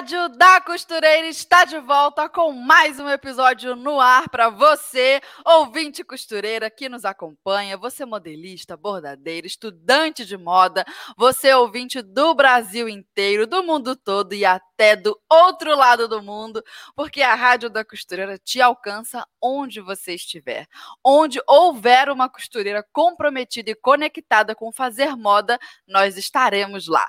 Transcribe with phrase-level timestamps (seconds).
[0.00, 6.02] Rádio da Costureira está de volta com mais um episódio no ar para você, ouvinte
[6.02, 10.86] costureira que nos acompanha, você modelista, bordadeira, estudante de moda,
[11.18, 16.64] você ouvinte do Brasil inteiro, do mundo todo e até do outro lado do mundo,
[16.96, 20.66] porque a Rádio da Costureira te alcança onde você estiver.
[21.04, 27.06] Onde houver uma costureira comprometida e conectada com fazer moda, nós estaremos lá.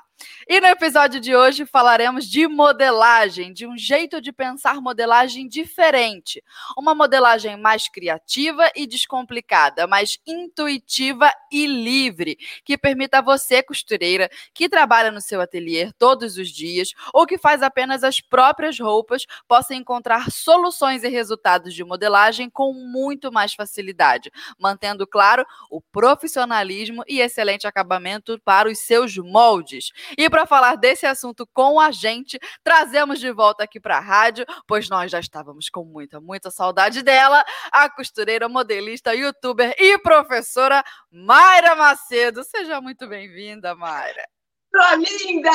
[0.48, 6.42] E no episódio de hoje falaremos de modelagem, de um jeito de pensar modelagem diferente.
[6.76, 14.28] Uma modelagem mais criativa e descomplicada, mais intuitiva e livre, que permita a você, costureira,
[14.52, 19.24] que trabalha no seu ateliê todos os dias ou que faz apenas as próprias roupas,
[19.46, 27.04] possa encontrar soluções e resultados de modelagem com muito mais facilidade, mantendo, claro, o profissionalismo
[27.06, 29.92] e excelente acabamento para os seus moldes.
[30.16, 34.44] E para falar desse assunto com a gente, trazemos de volta aqui para a rádio,
[34.66, 40.82] pois nós já estávamos com muita, muita saudade dela, a costureira, modelista, youtuber e professora
[41.10, 42.44] Mayra Macedo.
[42.44, 44.26] Seja muito bem-vinda, Mayra.
[44.74, 45.50] Sua linda!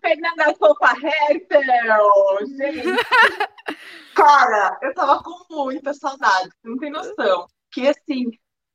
[0.00, 1.58] Fernanda Sopa Hertel!
[2.56, 2.96] Gente!
[4.14, 7.46] Cara, eu tava com muita saudade, não tem noção.
[7.70, 8.30] Que assim,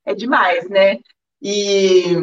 [0.05, 0.97] é demais, né?
[1.41, 2.13] E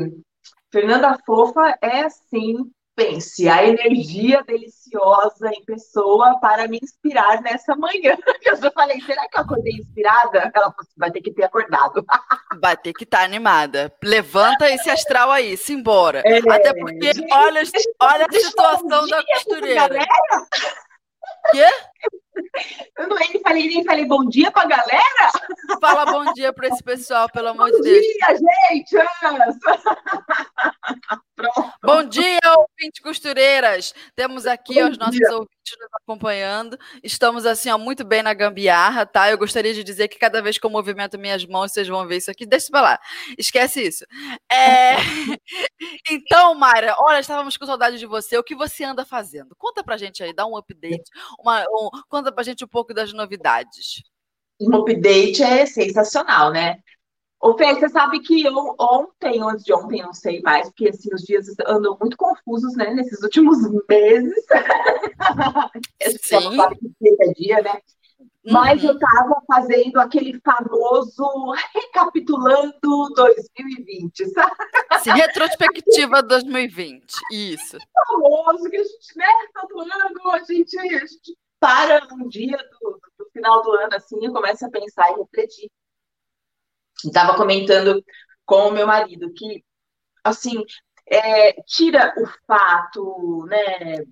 [0.73, 2.57] Fernanda Fofa é assim,
[2.97, 8.17] pense, a energia deliciosa em pessoa para me inspirar nessa manhã.
[8.43, 10.51] Eu já falei, será que eu acordei inspirada?
[10.55, 12.05] Ela falou assim, vai ter que ter acordado.
[12.59, 13.93] Vai ter que estar tá animada.
[14.03, 16.23] Levanta esse astral aí, simbora.
[16.25, 17.61] É, Até porque, gente, olha,
[18.01, 19.99] olha a situação da costureira.
[21.51, 21.67] Quê?
[22.99, 25.31] Eu não nem falei, nem falei bom dia pra galera.
[25.81, 28.07] Fala bom dia para esse pessoal, pelo amor bom de Deus.
[28.07, 28.97] Bom dia, gente!
[31.87, 33.95] Bom dia, ouvintes costureiras.
[34.17, 35.33] Temos aqui bom os nossos dia.
[35.33, 36.77] ouvintes nos acompanhando.
[37.01, 39.31] Estamos assim, ó, muito bem na gambiarra, tá?
[39.31, 42.17] Eu gostaria de dizer que cada vez que eu movimento minhas mãos, vocês vão ver
[42.17, 42.45] isso aqui.
[42.45, 43.01] Deixa pra lá.
[43.39, 44.05] Esquece isso.
[44.51, 44.97] É...
[46.11, 48.37] então, Mayra, olha, estávamos com saudade de você.
[48.37, 49.55] O que você anda fazendo?
[49.57, 51.09] Conta pra gente aí, dá um update.
[51.39, 51.89] Uma, um...
[52.09, 54.03] Conta pra gente um pouco das novidades.
[54.61, 56.79] Um update é sensacional, né?
[57.41, 61.09] Ô, Fê, você sabe que eu ontem, antes de ontem, não sei mais, porque assim,
[61.15, 62.93] os dias andam muito confusos, né?
[62.95, 63.59] Nesses últimos
[63.89, 64.45] meses.
[66.23, 66.57] Sim.
[66.57, 67.79] sabe que é dia, né?
[68.49, 68.91] Mas uhum.
[68.91, 74.53] eu estava fazendo aquele famoso recapitulando 2020, sabe?
[75.03, 77.77] Sim, retrospectiva 2020, isso.
[78.09, 83.01] Famoso que a gente, né, todo ano a gente, a gente para um dia do,
[83.19, 85.71] do final do ano assim e começa a pensar e refletir
[87.05, 88.03] estava comentando
[88.45, 89.65] com o meu marido que,
[90.25, 90.63] assim,
[91.09, 94.05] é, tira o fato, né,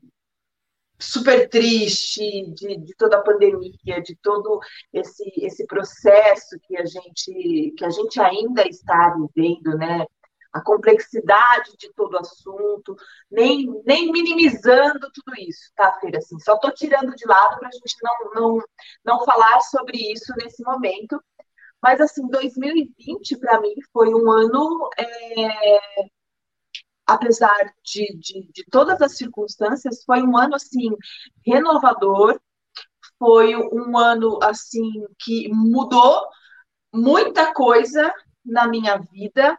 [0.99, 4.61] super triste de, de, toda a pandemia, de todo
[4.93, 10.07] esse, esse processo que a gente que a gente ainda está vivendo, né?
[10.53, 12.95] A complexidade de todo o assunto,
[13.29, 16.19] nem, nem minimizando tudo isso, tá, Feira?
[16.19, 18.65] Assim, só estou tirando de lado para a gente não, não,
[19.05, 21.21] não falar sobre isso nesse momento,
[21.85, 26.09] mas, assim, 2020 para mim foi um ano, é,
[27.07, 30.89] apesar de, de, de, todas as circunstâncias, foi um ano, assim,
[31.47, 32.41] renovador,
[33.19, 36.27] foi um ano, assim, que mudou
[36.91, 38.11] muita coisa
[38.43, 39.59] na minha vida,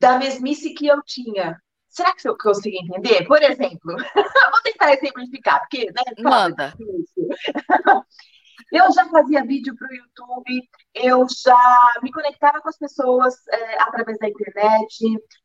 [0.00, 1.60] da mesmice que eu tinha.
[1.88, 3.26] Será que eu consigo entender?
[3.26, 3.96] Por exemplo,
[4.52, 6.02] vou tentar exemplificar, porque, né?
[6.20, 6.72] Manda.
[8.72, 13.82] Eu já fazia vídeo para o YouTube, eu já me conectava com as pessoas é,
[13.82, 15.04] através da internet,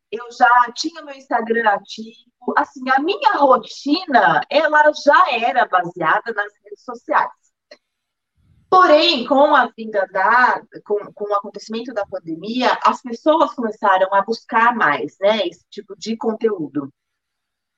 [0.09, 2.53] eu já tinha meu Instagram ativo.
[2.57, 7.29] Assim, a minha rotina, ela já era baseada nas redes sociais.
[8.69, 14.21] Porém, com a vinda da, com, com o acontecimento da pandemia, as pessoas começaram a
[14.21, 16.89] buscar mais, né, esse tipo de conteúdo.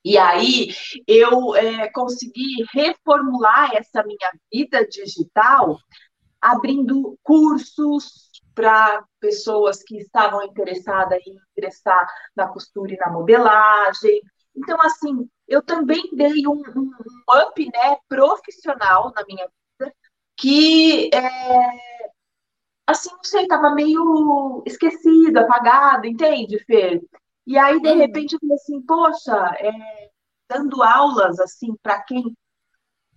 [0.04, 0.70] E aí
[1.08, 5.78] eu é, consegui reformular essa minha vida digital,
[6.42, 14.22] abrindo cursos para pessoas que estavam interessadas em ingressar na costura e na modelagem.
[14.56, 16.92] Então, assim, eu também dei um, um,
[17.48, 19.48] up né, profissional na minha
[19.80, 19.94] vida,
[20.38, 21.90] que é,
[22.88, 27.02] assim, não sei, tava meio esquecido, apagado, entende, Fer?
[27.50, 30.12] E aí, de repente, eu falei assim, poxa, é,
[30.48, 32.38] dando aulas, assim, para quem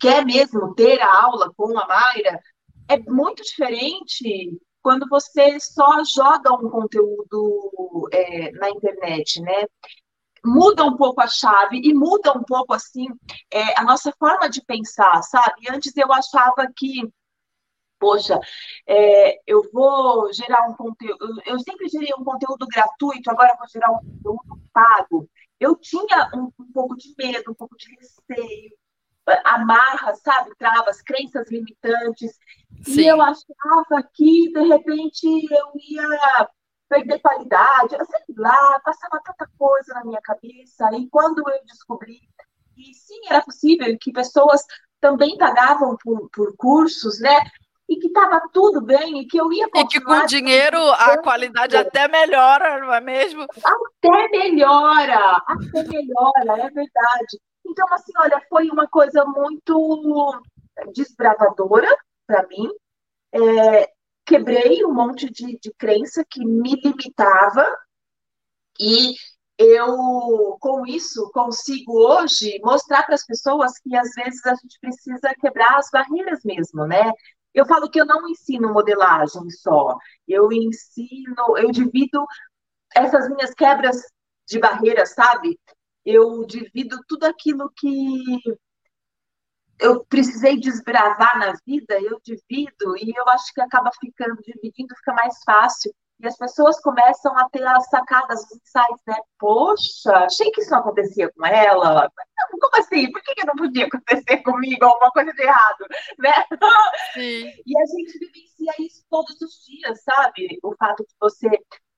[0.00, 2.40] quer mesmo ter a aula com a Mayra,
[2.88, 9.66] é muito diferente quando você só joga um conteúdo é, na internet, né?
[10.42, 13.08] Muda um pouco a chave e muda um pouco, assim,
[13.52, 15.68] é, a nossa forma de pensar, sabe?
[15.68, 17.02] Antes eu achava que
[18.02, 18.36] poxa,
[18.84, 23.92] é, eu vou gerar um conteúdo, eu sempre gerei um conteúdo gratuito, agora vou gerar
[23.92, 25.30] um conteúdo pago.
[25.60, 28.72] Eu tinha um, um pouco de medo, um pouco de receio,
[29.44, 32.32] amarra, sabe, travas, crenças limitantes.
[32.82, 33.02] Sim.
[33.02, 36.48] E eu achava que, de repente, eu ia
[36.88, 40.90] perder qualidade, eu sei lá, passava tanta coisa na minha cabeça.
[40.98, 42.18] E quando eu descobri
[42.74, 44.60] que sim, era possível, que pessoas
[45.00, 47.36] também pagavam por, por cursos, né?
[47.92, 49.84] E que estava tudo bem, e que eu ia continuar...
[49.84, 53.42] E que com dinheiro a qualidade até melhora, não é mesmo?
[53.42, 57.38] Até melhora, até melhora, é verdade.
[57.66, 60.40] Então, assim, olha, foi uma coisa muito
[60.94, 61.94] desbravadora
[62.26, 62.70] para mim.
[63.30, 63.90] É,
[64.24, 67.66] quebrei um monte de, de crença que me limitava
[68.80, 69.12] e
[69.58, 75.34] eu, com isso, consigo hoje mostrar para as pessoas que às vezes a gente precisa
[75.38, 77.12] quebrar as barreiras mesmo, né?
[77.54, 79.96] Eu falo que eu não ensino modelagem só,
[80.26, 82.24] eu ensino, eu divido
[82.94, 84.02] essas minhas quebras
[84.46, 85.58] de barreiras, sabe?
[86.04, 87.88] eu divido tudo aquilo que
[89.78, 95.12] eu precisei desbravar na vida, eu divido, e eu acho que acaba ficando, dividindo fica
[95.12, 95.92] mais fácil.
[96.22, 99.16] E as pessoas começam a ter as sacadas, os insights, né?
[99.40, 102.08] Poxa, achei que isso não acontecia com ela.
[102.48, 103.10] Como assim?
[103.10, 104.84] Por que, que não podia acontecer comigo?
[104.84, 105.84] Alguma coisa de errado,
[106.18, 106.32] né?
[107.14, 107.52] Sim.
[107.66, 110.58] E a gente vivencia isso todos os dias, sabe?
[110.62, 111.48] O fato de você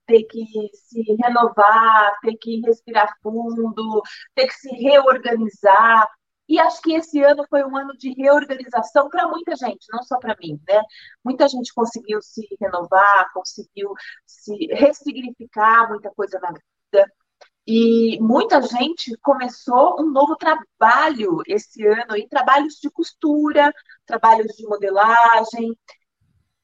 [0.07, 4.03] ter que se renovar, ter que respirar fundo,
[4.35, 6.09] ter que se reorganizar.
[6.49, 10.19] E acho que esse ano foi um ano de reorganização para muita gente, não só
[10.19, 10.83] para mim, né?
[11.25, 13.95] Muita gente conseguiu se renovar, conseguiu
[14.27, 17.13] se ressignificar muita coisa na vida.
[17.67, 23.73] E muita gente começou um novo trabalho esse ano, e trabalhos de costura,
[24.05, 25.75] trabalhos de modelagem.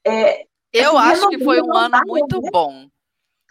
[0.07, 2.51] É, eu acho que foi um ano muito né?
[2.53, 2.87] bom.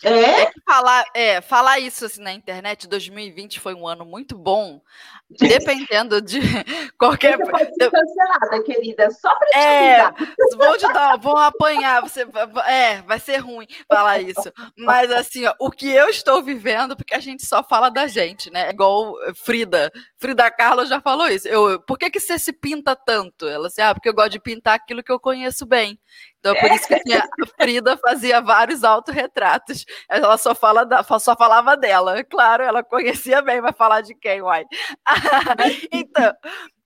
[0.03, 0.43] É?
[0.43, 4.81] é falar, é, falar isso assim na internet, 2020 foi um ano muito bom,
[5.29, 6.39] dependendo de
[6.97, 7.37] qualquer.
[7.37, 10.11] Você pode ser cancelada, querida, só para te é,
[10.57, 12.25] vou te dar, vou apanhar, você,
[12.65, 14.51] é, vai ser ruim falar isso.
[14.77, 18.49] Mas assim, ó, o que eu estou vivendo, porque a gente só fala da gente,
[18.49, 18.69] né?
[18.69, 21.47] Igual Frida, Frida Kahlo já falou isso.
[21.47, 23.47] Eu, por que que você se pinta tanto?
[23.47, 25.99] Ela assim, ah, porque eu gosto de pintar aquilo que eu conheço bem.
[26.39, 27.27] Então, por isso que a
[27.61, 29.85] Frida fazia vários autorretratos.
[30.07, 32.23] Ela só, fala da, só falava dela.
[32.23, 34.65] Claro, ela conhecia bem, vai falar de quem, uai?
[35.91, 36.33] então,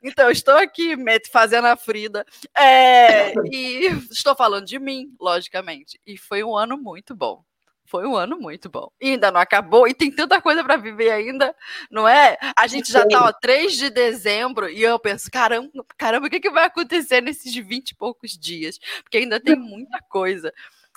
[0.01, 0.95] então, estou aqui
[1.31, 2.25] fazendo a Frida
[2.57, 6.00] é, e estou falando de mim, logicamente.
[6.05, 7.43] E foi um ano muito bom
[7.86, 8.90] foi um ano muito bom.
[9.02, 11.56] E ainda não acabou, e tem tanta coisa para viver ainda,
[11.92, 12.38] não é?
[12.56, 16.40] A gente já tá, ó, 3 de dezembro, e eu penso, caramba, caramba, o que,
[16.40, 18.80] que vai acontecer nesses 20 e poucos dias?
[19.04, 20.54] Porque ainda tem muita coisa.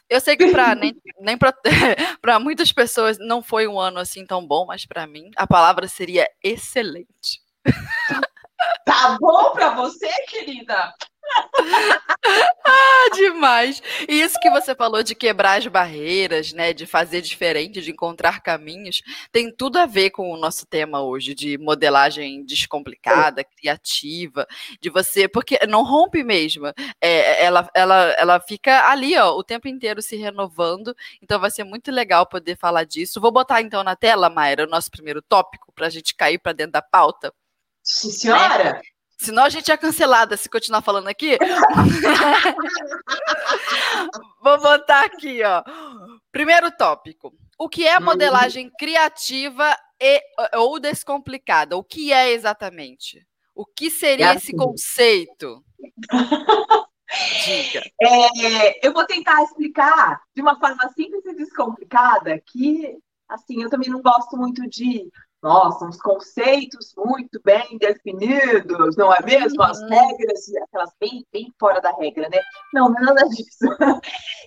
[0.08, 1.52] Eu sei que para nem, nem para
[2.40, 6.28] muitas pessoas não foi um ano assim tão bom, mas para mim a palavra seria
[6.42, 7.44] excelente.
[8.84, 10.94] Tá bom para você, querida?
[12.64, 13.82] ah, demais.
[14.08, 18.40] E isso que você falou de quebrar as barreiras, né, de fazer diferente, de encontrar
[18.42, 24.46] caminhos, tem tudo a ver com o nosso tema hoje de modelagem descomplicada, criativa,
[24.80, 26.66] de você, porque não rompe mesmo.
[27.00, 30.94] É, ela, ela, ela fica ali, ó, o tempo inteiro se renovando.
[31.22, 33.20] Então vai ser muito legal poder falar disso.
[33.20, 36.52] Vou botar então na tela, Mayra, o nosso primeiro tópico para a gente cair para
[36.52, 37.32] dentro da pauta.
[37.86, 38.80] Senhora.
[38.82, 38.96] É.
[39.18, 41.38] Senão a gente é cancelada se continuar falando aqui.
[44.42, 45.62] Vou botar aqui, ó.
[46.30, 47.32] Primeiro tópico.
[47.58, 50.20] O que é modelagem criativa e,
[50.54, 51.76] ou descomplicada?
[51.76, 53.26] O que é exatamente?
[53.54, 55.64] O que seria esse conceito?
[57.44, 57.82] Diga.
[58.02, 63.88] É, eu vou tentar explicar de uma forma simples e descomplicada que, assim, eu também
[63.88, 65.08] não gosto muito de
[65.42, 69.62] nossa, uns conceitos muito bem definidos, não é mesmo?
[69.62, 69.88] As uhum.
[69.88, 72.40] regras, aquelas bem, bem fora da regra, né?
[72.72, 73.66] Não, não é nada disso.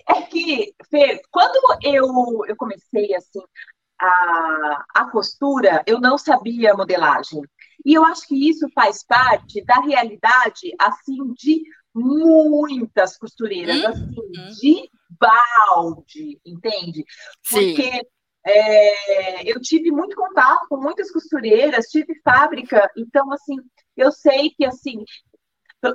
[0.08, 2.06] É que, Fê, quando eu,
[2.46, 3.40] eu comecei, assim,
[4.00, 7.40] a, a costura, eu não sabia modelagem.
[7.84, 11.62] E eu acho que isso faz parte da realidade, assim, de
[11.94, 14.50] muitas costureiras, assim, uhum.
[14.60, 17.04] de balde, entende?
[17.48, 18.00] Porque Sim.
[18.46, 23.56] É, eu tive muito contato com muitas costureiras, tive fábrica, então, assim,
[23.96, 25.04] eu sei que, assim,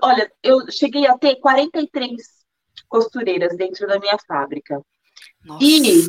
[0.02, 2.22] olha, eu cheguei a ter 43
[2.88, 4.80] costureiras dentro da minha fábrica.
[5.44, 5.64] Nossa.
[5.64, 6.08] E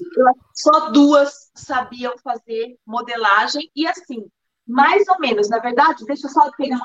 [0.55, 4.27] só duas sabiam fazer modelagem, e assim,
[4.67, 6.81] mais ou menos, na verdade, deixa eu só pegar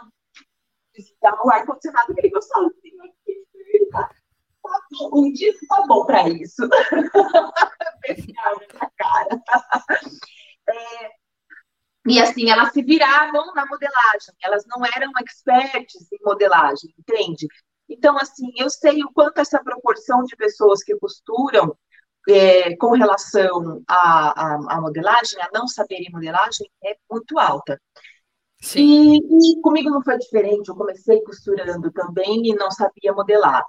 [1.44, 2.72] um ar-condicionado que ele gostou.
[5.14, 6.68] Um dia tá bom para isso.
[8.98, 9.42] cara.
[10.70, 11.10] É,
[12.08, 17.48] e assim, elas se viravam na modelagem, elas não eram experts em modelagem, entende?
[17.88, 21.76] Então, assim, eu sei o quanto essa proporção de pessoas que costuram
[22.30, 27.80] é, com relação à, modelagem, a não saberem modelagem, é muito alta.
[28.76, 33.64] E, e, comigo não foi diferente, eu comecei costurando também e não sabia modelar.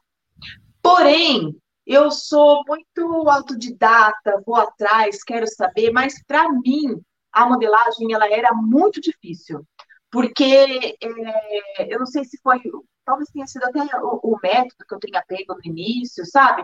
[0.82, 7.00] Porém, eu sou muito autodidata, vou atrás, quero saber, mas para mim
[7.32, 9.66] a modelagem ela era muito difícil,
[10.10, 12.60] porque é, eu não sei se foi,
[13.04, 16.62] talvez tenha sido até o, o método que eu tenha pego no início, sabe?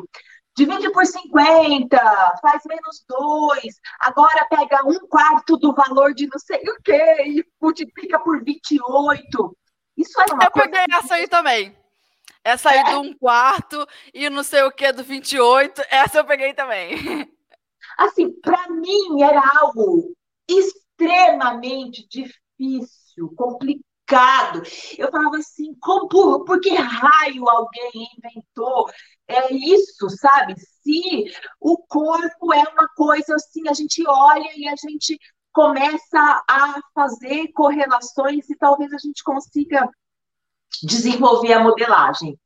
[0.59, 1.97] divide por 50,
[2.43, 7.45] faz menos 2, agora pega um quarto do valor de não sei o quê e
[7.63, 9.57] multiplica por 28.
[9.97, 10.69] Isso é uma Eu coisa...
[10.69, 11.78] peguei essa aí também.
[12.49, 12.93] Essa aí é.
[12.93, 17.31] do um quarto e não sei o que do 28, essa eu peguei também.
[17.97, 20.15] Assim, para mim era algo
[20.49, 24.63] extremamente difícil, complicado complicado.
[24.97, 28.89] Eu falava assim, como, por, por que raio alguém inventou
[29.29, 30.55] é isso, sabe?
[30.59, 31.25] Se
[31.61, 35.19] o corpo é uma coisa assim, a gente olha e a gente
[35.53, 39.89] começa a fazer correlações e talvez a gente consiga
[40.83, 42.39] desenvolver a modelagem.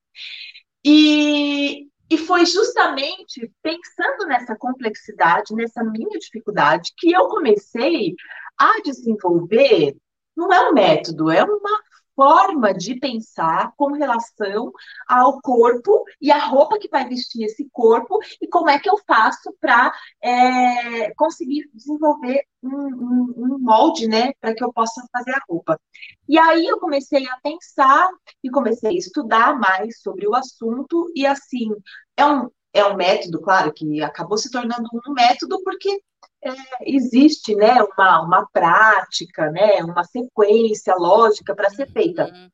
[0.85, 8.15] E, e foi justamente pensando nessa complexidade, nessa minha dificuldade, que eu comecei
[8.59, 9.97] a desenvolver
[10.37, 11.81] não é um método, é uma
[12.15, 14.73] forma de pensar com relação
[15.09, 18.99] ao corpo e a roupa que vai vestir esse corpo e como é que eu
[19.07, 19.93] faço para
[20.23, 25.81] é, conseguir desenvolver um, um, um molde, né, para que eu possa fazer a roupa.
[26.29, 28.09] E aí eu comecei a pensar
[28.43, 31.69] e comecei a estudar mais sobre o assunto e assim
[32.17, 36.01] é um é um método, claro, que acabou se tornando um método porque
[36.45, 36.53] é,
[36.87, 42.25] existe né, uma, uma prática, né, uma sequência lógica para ser feita.
[42.25, 42.51] Uhum.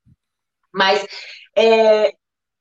[0.73, 1.07] Mas
[1.57, 2.13] é,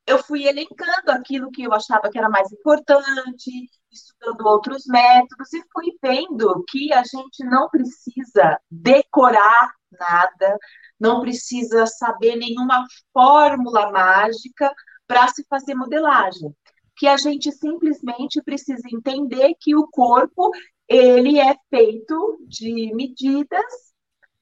[0.07, 3.51] eu fui elencando aquilo que eu achava que era mais importante,
[3.91, 10.57] estudando outros métodos e fui vendo que a gente não precisa decorar nada,
[10.99, 14.73] não precisa saber nenhuma fórmula mágica
[15.05, 16.55] para se fazer modelagem.
[16.95, 20.51] Que a gente simplesmente precisa entender que o corpo
[20.87, 23.87] ele é feito de medidas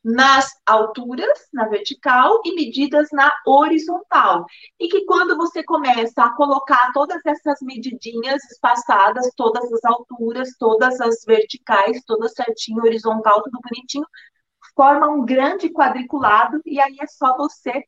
[0.03, 4.45] nas alturas, na vertical, e medidas na horizontal.
[4.79, 11.01] E que quando você começa a colocar todas essas medidinhas espaçadas, todas as alturas, todas
[11.01, 14.05] as verticais, todas certinho, horizontal, tudo bonitinho,
[14.75, 17.83] forma um grande quadriculado, e aí é só você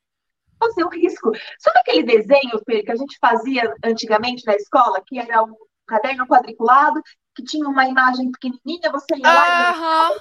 [0.59, 1.31] fazer o risco.
[1.59, 5.53] Sabe aquele desenho, que a gente fazia antigamente na escola, que era um
[5.85, 6.99] caderno quadriculado,
[7.37, 10.17] que tinha uma imagem pequenininha, você ia lá e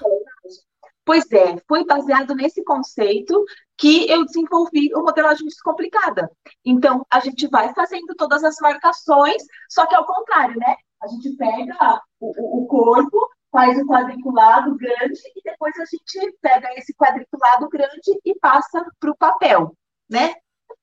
[1.02, 3.42] Pois é, foi baseado nesse conceito
[3.78, 6.28] que eu desenvolvi o modelagem descomplicada.
[6.64, 10.76] Então, a gente vai fazendo todas as marcações, só que ao contrário, né?
[11.00, 13.18] A gente pega o, o corpo,
[13.52, 19.11] faz o quadriculado grande e depois a gente pega esse quadriculado grande e passa para
[19.11, 19.73] o papel,
[20.11, 20.35] né?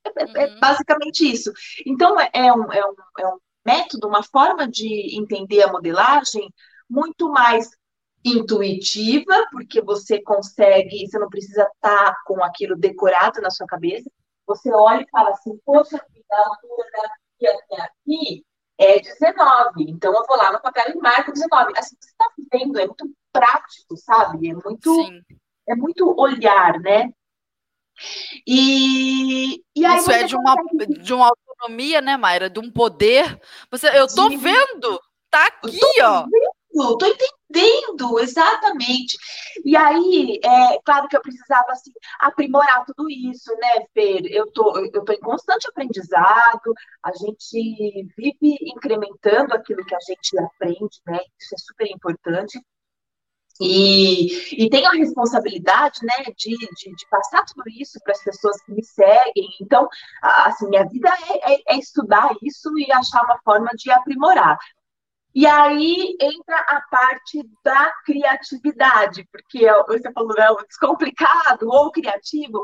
[0.05, 0.59] É, é, é uhum.
[0.59, 1.51] basicamente isso.
[1.85, 6.51] Então, é, é um, é, um, é um método, uma forma de entender a modelagem
[6.89, 7.69] muito mais
[8.23, 14.09] intuitiva, porque você consegue, você não precisa estar com aquilo decorado na sua cabeça.
[14.47, 18.45] Você olha e fala assim, poxa, a altura daqui até aqui
[18.77, 21.73] é 19, então eu vou lá no papel e marco 19.
[21.77, 24.49] Assim, você está vendo, é muito prático, sabe?
[24.49, 25.21] É muito, Sim.
[25.67, 27.09] é muito olhar, né?
[28.47, 30.99] E, e Isso é de uma, consegue...
[30.99, 31.31] de uma
[31.63, 32.49] autonomia, né, Mayra?
[32.49, 33.39] De um poder.
[33.71, 36.25] Você, eu tô vendo, tá aqui, tô ó.
[36.25, 39.17] Vendo, tô entendendo, exatamente.
[39.63, 44.25] E aí, é claro que eu precisava assim, aprimorar tudo isso, né, Fer?
[44.25, 50.37] Eu tô, eu tô em constante aprendizado, a gente vive incrementando aquilo que a gente
[50.39, 51.19] aprende, né?
[51.39, 52.59] Isso é super importante.
[53.61, 58.61] E, e tenho a responsabilidade, né, de, de, de passar tudo isso para as pessoas
[58.63, 59.47] que me seguem.
[59.61, 59.87] Então,
[60.21, 64.57] assim, minha vida é, é, é, estudar isso e achar uma forma de aprimorar.
[65.35, 72.61] E aí entra a parte da criatividade, porque você falou, é descomplicado ou criativo,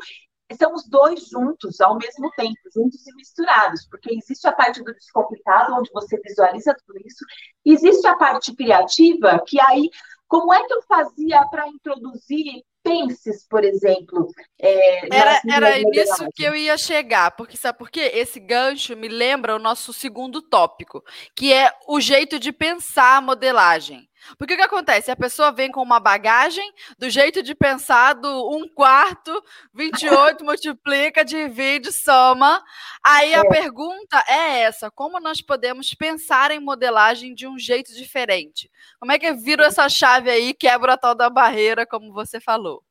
[0.56, 4.94] são os dois juntos ao mesmo tempo, juntos e misturados, porque existe a parte do
[4.94, 7.26] descomplicado, onde você visualiza tudo isso,
[7.66, 9.90] existe a parte criativa, que aí,
[10.28, 14.28] como é que eu fazia para introduzir penses, por exemplo?
[14.60, 18.12] É, era era nisso que eu ia chegar, porque sabe por quê?
[18.14, 21.04] Esse gancho me lembra o nosso segundo tópico,
[21.36, 24.09] que é o jeito de pensar a modelagem.
[24.38, 25.12] Porque o que acontece?
[25.12, 31.24] A pessoa vem com uma bagagem do jeito de pensar do 1 quarto, 28 multiplica,
[31.24, 32.64] divide, soma.
[33.04, 33.50] Aí a é.
[33.50, 38.70] pergunta é essa: como nós podemos pensar em modelagem de um jeito diferente?
[39.00, 42.84] Como é que viro essa chave aí, quebra a tal da barreira, como você falou?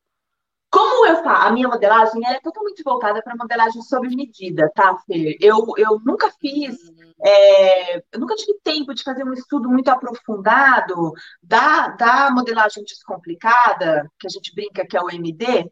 [0.71, 5.37] Como eu falo, a minha modelagem é totalmente voltada para modelagem sob medida, tá, Fer?
[5.41, 6.77] Eu, eu nunca fiz,
[7.25, 14.11] é, eu nunca tive tempo de fazer um estudo muito aprofundado da, da modelagem descomplicada,
[14.19, 15.71] que a gente brinca que é o MD,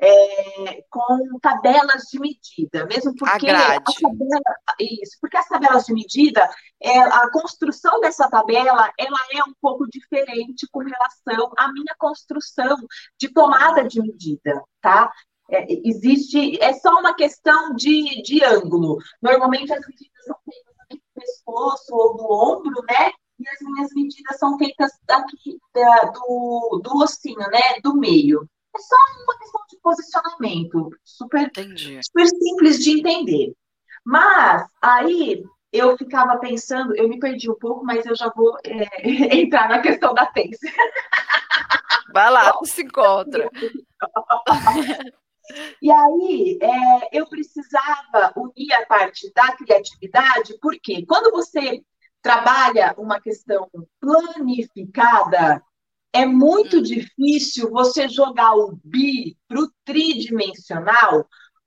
[0.00, 4.42] é, com tabelas de medida, mesmo porque a, tabela,
[4.78, 6.48] isso, porque as tabelas de medida,
[6.80, 12.76] é, a construção dessa tabela, ela é um pouco diferente com relação à minha construção
[13.18, 15.10] de tomada de medida, tá?
[15.50, 18.98] É, existe, é só uma questão de, de ângulo.
[19.22, 23.12] Normalmente as medidas são feitas aqui do pescoço ou do ombro, né?
[23.38, 27.80] E as minhas medidas são feitas aqui da, do, do ossinho, né?
[27.82, 28.48] Do meio.
[28.76, 31.50] É só uma questão de posicionamento, super,
[32.02, 33.54] super simples de entender.
[34.04, 35.42] Mas aí
[35.72, 38.86] eu ficava pensando, eu me perdi um pouco, mas eu já vou é,
[39.40, 40.70] entrar na questão da Pense.
[42.12, 43.50] Vai lá, tu se encontra.
[45.80, 51.84] E aí, é, eu precisava unir a parte da criatividade, porque quando você
[52.20, 55.62] trabalha uma questão planificada,
[56.16, 56.82] é muito hum.
[56.82, 61.26] difícil você jogar o bi para o tridimensional,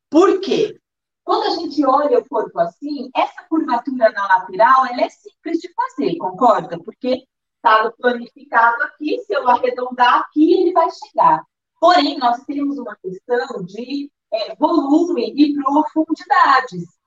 [0.10, 0.80] por quê?
[1.24, 5.72] Quando a gente olha o corpo assim, essa curvatura na lateral ela é simples de
[5.74, 6.80] fazer, concorda?
[6.84, 7.24] Porque
[7.56, 11.44] está planificado aqui, se eu arredondar aqui, ele vai chegar.
[11.80, 16.99] Porém, nós temos uma questão de é, volume e profundidades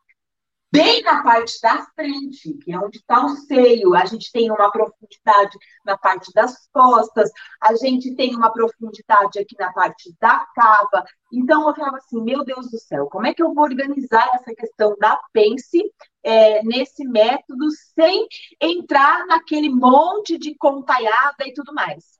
[0.73, 4.71] bem na parte da frente, que é onde está o seio, a gente tem uma
[4.71, 7.31] profundidade na parte das costas,
[7.61, 11.05] a gente tem uma profundidade aqui na parte da cava.
[11.31, 14.55] Então, eu falava assim, meu Deus do céu, como é que eu vou organizar essa
[14.55, 15.83] questão da pense
[16.23, 18.27] é, nesse método sem
[18.59, 22.19] entrar naquele monte de contaiada e tudo mais?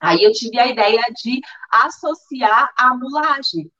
[0.00, 3.70] Aí eu tive a ideia de associar a mulagem.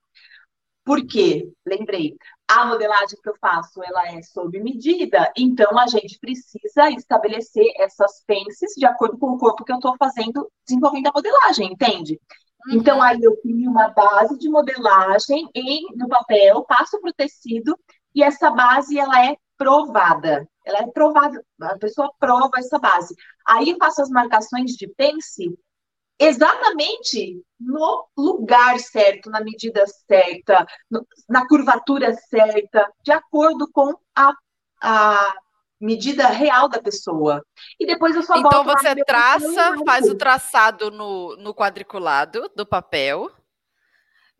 [0.84, 1.52] Por quê?
[1.66, 2.16] Lembrei,
[2.52, 8.22] a modelagem que eu faço, ela é sob medida, então a gente precisa estabelecer essas
[8.26, 12.20] pences de acordo com o corpo que eu estou fazendo, desenvolvendo a modelagem, entende?
[12.66, 12.74] Uhum.
[12.74, 17.78] Então, aí eu crio uma base de modelagem em, no papel, passo para o tecido,
[18.14, 20.46] e essa base, ela é provada.
[20.64, 23.14] Ela é provada, a pessoa prova essa base.
[23.46, 25.56] Aí eu faço as marcações de pence
[26.26, 34.32] exatamente no lugar certo, na medida certa, no, na curvatura certa, de acordo com a,
[34.82, 35.34] a
[35.80, 37.44] medida real da pessoa.
[37.78, 43.30] E depois eu só Então você traça, faz o traçado no, no quadriculado do papel.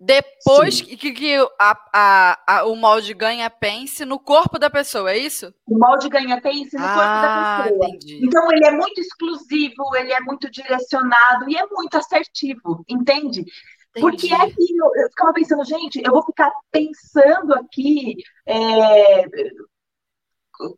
[0.05, 0.97] Depois Sim.
[0.97, 5.55] que, que a, a, a, o molde ganha pence no corpo da pessoa, é isso?
[5.65, 7.89] O molde ganha pence no ah, corpo da ah, pessoa.
[7.89, 8.27] Entendi.
[8.27, 13.43] Então ele é muito exclusivo, ele é muito direcionado e é muito assertivo, entende?
[13.43, 13.53] Entendi.
[14.01, 19.25] Porque é que eu, eu, ficava pensando, gente, eu vou ficar pensando aqui é,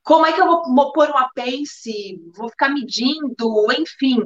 [0.02, 4.18] como é que eu vou, vou pôr uma pence, vou ficar medindo, enfim.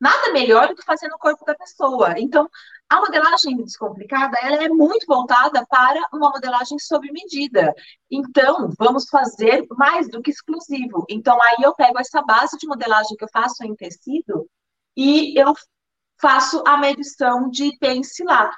[0.00, 2.14] Nada melhor do que fazer no corpo da pessoa.
[2.18, 2.48] Então,
[2.88, 7.74] a modelagem descomplicada, ela é muito voltada para uma modelagem sob medida.
[8.10, 11.04] Então, vamos fazer mais do que exclusivo.
[11.08, 14.48] Então, aí eu pego essa base de modelagem que eu faço em tecido
[14.96, 15.52] e eu
[16.20, 18.50] faço a medição de pence lá.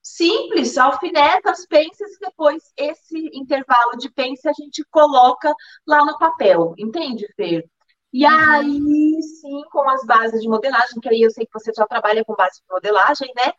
[0.00, 5.52] Simples, alfineta as pences e depois esse intervalo de pence a gente coloca
[5.86, 6.74] lá no papel.
[6.78, 7.64] Entende, Fer?
[8.12, 8.30] E uhum.
[8.30, 12.24] aí, sim, com as bases de modelagem, que aí eu sei que você já trabalha
[12.24, 13.52] com base de modelagem, né?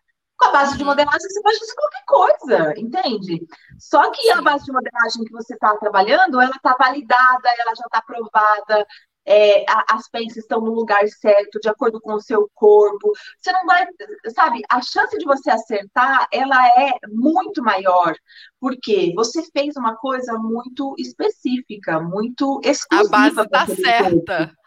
[0.43, 3.47] A base de modelagem, você pode fazer qualquer coisa, entende?
[3.79, 7.85] Só que a base de modelagem que você está trabalhando, ela está validada, ela já
[7.85, 8.85] está aprovada,
[9.25, 13.11] é, as peças estão no lugar certo, de acordo com o seu corpo.
[13.39, 13.85] Você não vai,
[14.33, 18.15] sabe, a chance de você acertar, ela é muito maior,
[18.59, 23.15] porque você fez uma coisa muito específica, muito exclusiva.
[23.15, 24.62] A base está certa.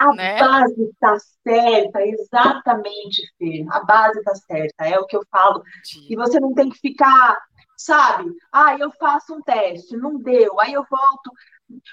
[0.00, 0.38] A né?
[0.38, 1.14] base está
[1.46, 3.66] certa, exatamente, Fê.
[3.70, 5.62] A base está certa, é o que eu falo.
[6.08, 7.36] E você não tem que ficar,
[7.76, 8.32] sabe?
[8.50, 11.30] Ah, eu faço um teste, não deu, aí eu volto.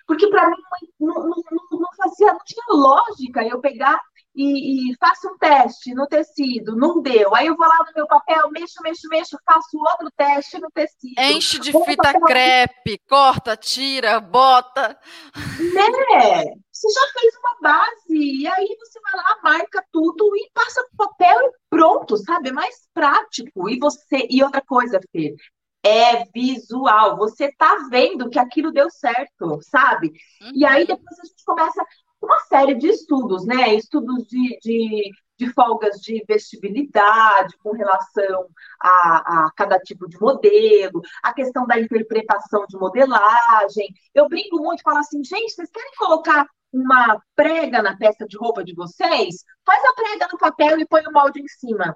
[0.07, 0.55] Porque para mim
[0.97, 3.99] não, não, não, não, fazia, não tinha lógica eu pegar
[4.33, 7.35] e, e faço um teste no tecido, não deu.
[7.35, 11.19] Aí eu vou lá no meu papel, mexo, mexo, mexo, faço outro teste no tecido.
[11.19, 12.21] Enche de fita papel...
[12.21, 14.97] crepe, corta, tira, bota.
[15.35, 16.55] Né?
[16.77, 21.07] Você já fez uma base, e aí você vai lá, marca tudo e passa pro
[21.07, 22.49] papel e pronto, sabe?
[22.49, 23.67] É mais prático.
[23.67, 25.33] E você, e outra coisa, Fê,
[25.83, 27.17] é visual.
[27.17, 30.11] Você tá vendo que aquilo deu certo, sabe?
[30.39, 30.51] Uhum.
[30.53, 30.87] E aí uhum.
[30.87, 31.83] depois a gente começa
[32.21, 33.73] uma série de estudos, né?
[33.73, 38.47] Estudos de, de, de folgas de vestibilidade com relação
[38.79, 43.87] a, a, cada tipo de modelo, a questão da interpretação de modelagem.
[44.13, 46.45] Eu brinco muito falo assim, gente, vocês querem colocar
[46.77, 49.43] uma prega na peça de roupa de vocês?
[49.65, 51.95] Faz a prega no papel e põe o molde em cima.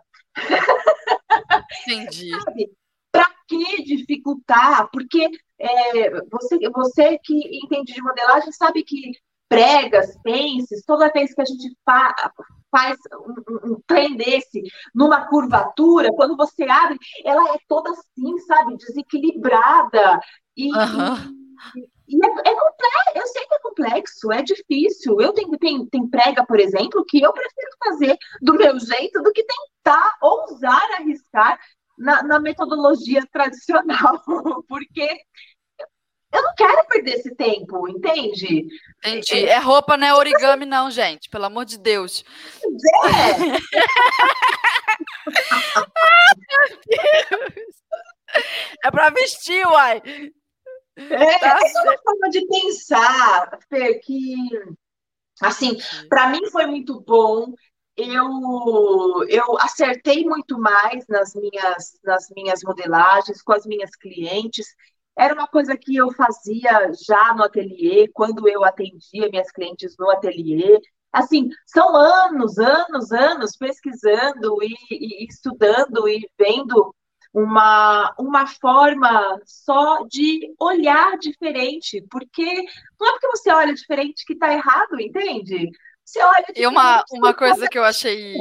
[1.87, 2.31] Entendi.
[3.11, 4.89] Para que dificultar?
[4.91, 9.11] Porque é, você, você que entende de modelagem sabe que
[9.49, 12.15] pregas, pences, toda vez que a gente fa
[12.71, 14.63] faz um, um trem desse
[14.95, 20.21] numa curvatura, quando você abre, ela é toda assim, sabe, desequilibrada.
[20.55, 21.40] E, uhum.
[22.07, 25.21] E, é, é, complexo, eu sei que é complexo, é difícil.
[25.21, 29.31] Eu tenho, tem, tem prega, por exemplo, que eu prefiro fazer do meu jeito do
[29.31, 31.59] que tentar ousar arriscar
[31.97, 34.21] na, na metodologia tradicional,
[34.67, 35.07] porque
[36.33, 38.65] eu não quero perder esse tempo, entende?
[38.99, 39.45] Entendi.
[39.45, 41.29] É roupa, não é origami, não, gente.
[41.29, 42.23] Pelo amor de Deus.
[43.05, 43.27] É.
[48.87, 50.01] é para vestir, uai.
[50.95, 54.35] É, tá é uma forma de pensar, Fê, que,
[55.41, 55.77] assim,
[56.09, 57.53] para mim foi muito bom.
[57.95, 64.67] Eu, eu acertei muito mais nas minhas, nas minhas modelagens com as minhas clientes.
[65.17, 70.09] Era uma coisa que eu fazia já no ateliê, quando eu atendia minhas clientes no
[70.09, 70.79] ateliê.
[71.11, 76.95] Assim, são anos, anos, anos pesquisando e, e estudando e vendo
[77.33, 82.45] uma, uma forma só de olhar diferente, porque
[82.99, 85.69] não é porque você olha diferente que está errado, entende?
[86.03, 86.61] Você olha diferente.
[86.61, 88.35] E uma, uma coisa que eu achei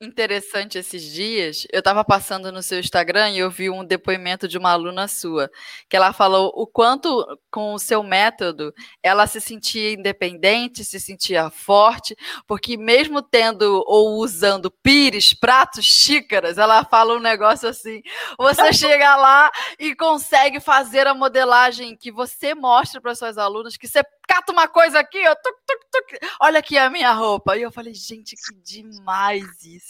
[0.00, 4.58] interessante esses dias, eu estava passando no seu Instagram e eu vi um depoimento de
[4.58, 5.50] uma aluna sua,
[5.88, 11.48] que ela falou o quanto com o seu método ela se sentia independente, se sentia
[11.48, 12.14] forte,
[12.46, 18.02] porque mesmo tendo ou usando pires, pratos, xícaras, ela fala um negócio assim,
[18.38, 23.88] você chega lá e consegue fazer a modelagem que você mostra para suas alunas, que
[23.88, 27.56] você cata uma coisa aqui, ó, tuc, tuc, tuc, olha aqui a minha roupa.
[27.56, 29.85] E eu falei, gente, que demais isso.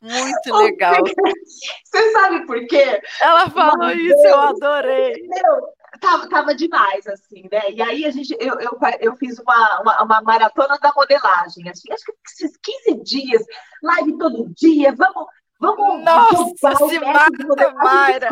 [0.00, 1.02] Muito legal.
[1.84, 3.00] Você sabe por quê?
[3.20, 5.28] Ela falou Uma isso, vez, eu adorei.
[5.28, 7.70] Meu, tava, tava demais, assim, né?
[7.70, 11.92] E aí a gente, eu, eu, eu fiz uma, uma, uma maratona da modelagem, assim,
[11.92, 13.42] acho que esses 15 dias,
[13.82, 15.26] live todo dia, vamos
[15.60, 18.28] Vamos Nossa, se mata, Mayra.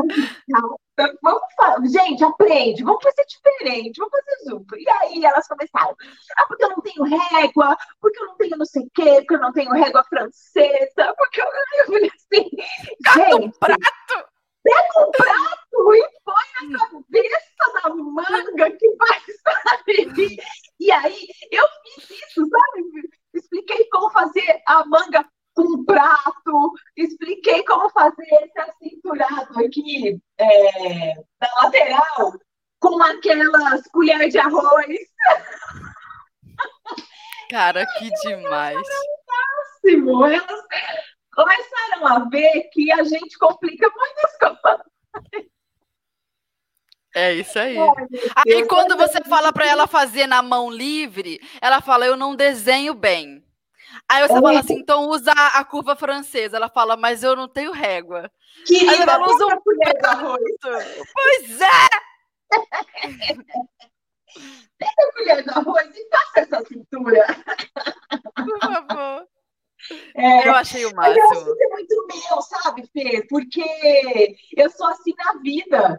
[1.22, 1.90] Vamos.
[1.90, 4.76] Gente, aprende, vamos fazer diferente, vamos fazer junto.
[4.76, 5.96] E aí elas começaram.
[6.36, 9.34] Ah, porque eu não tenho régua, porque eu não tenho não sei o quê, porque
[9.34, 12.50] eu não tenho régua francesa, porque eu, eu falei assim.
[13.04, 14.32] Cata um prato!
[14.64, 20.36] Pega um prato e põe na cabeça da manga que vai sair.
[20.78, 23.10] E aí eu fiz isso, sabe?
[23.34, 31.48] Expliquei como fazer a manga com prato, expliquei como fazer esse acinturado aqui é, da
[31.62, 32.32] lateral
[32.80, 34.98] com aquelas colheres de arroz.
[37.50, 38.76] Cara, que demais.
[39.84, 40.26] Máximo.
[40.26, 40.62] Elas
[41.32, 44.92] começaram a ver que a gente complica muitas coisas.
[47.14, 47.76] É isso aí.
[48.36, 52.94] Aí quando você fala para ela fazer na mão livre, ela fala: Eu não desenho
[52.94, 53.44] bem.
[54.08, 56.56] Aí você fala assim, então usa a curva francesa.
[56.56, 58.30] Ela fala, mas eu não tenho régua.
[58.66, 60.42] Querida, Aí ela usa um arroz.
[61.12, 61.88] Pois é!
[64.78, 67.26] Pega a colher de arroz e faça essa cintura.
[68.34, 69.28] Por favor.
[70.14, 71.18] É, eu achei o máximo.
[71.18, 73.26] Eu acho que é muito meu, sabe, Fê?
[73.28, 75.98] Porque eu sou assim na vida.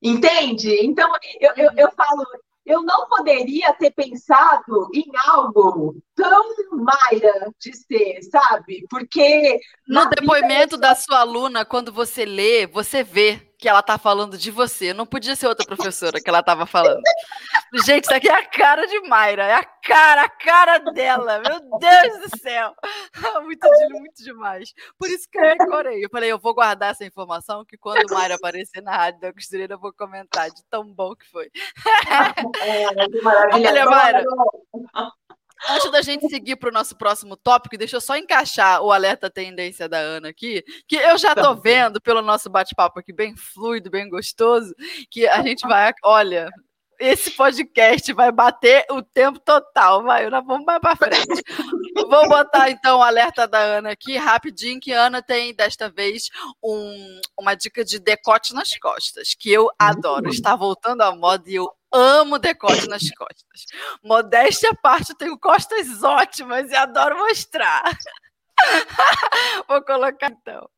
[0.00, 0.84] Entende?
[0.84, 2.24] Então, eu, eu, eu falo,
[2.64, 8.84] eu não poderia ter pensado em algo tão Mayra de ser, sabe?
[8.90, 9.58] Porque.
[9.86, 10.88] No depoimento vida...
[10.88, 14.94] da sua aluna, quando você lê, você vê que ela tá falando de você.
[14.94, 17.02] Não podia ser outra professora que ela estava falando.
[17.84, 21.40] Gente, isso aqui é a cara de Mayra, é a cara, a cara dela.
[21.40, 22.74] Meu Deus do céu.
[23.42, 24.72] Muito, muito demais.
[24.98, 26.04] Por isso que eu decorei.
[26.04, 29.32] Eu falei, eu vou guardar essa informação que quando o Mayra aparecer na rádio da
[29.32, 31.50] costureira, eu vou comentar de tão bom que foi.
[32.60, 33.70] É, que maravilha.
[33.70, 34.24] Olha, Mayra.
[35.68, 39.30] Antes da gente seguir para o nosso próximo tópico, deixa eu só encaixar o alerta
[39.30, 43.90] tendência da Ana aqui, que eu já tô vendo pelo nosso bate-papo aqui, bem fluido,
[43.90, 44.74] bem gostoso,
[45.10, 46.48] que a gente vai, olha,
[46.98, 51.42] esse podcast vai bater o tempo total, vai, nós vamos mais para frente.
[51.94, 56.28] Vou botar então o alerta da Ana aqui rapidinho, que Ana tem desta vez
[56.62, 60.28] um, uma dica de decote nas costas, que eu adoro.
[60.28, 63.66] Está voltando à moda e eu amo decote nas costas.
[64.02, 67.82] Modéstia à parte, eu tenho costas ótimas e adoro mostrar.
[69.68, 70.68] Vou colocar então.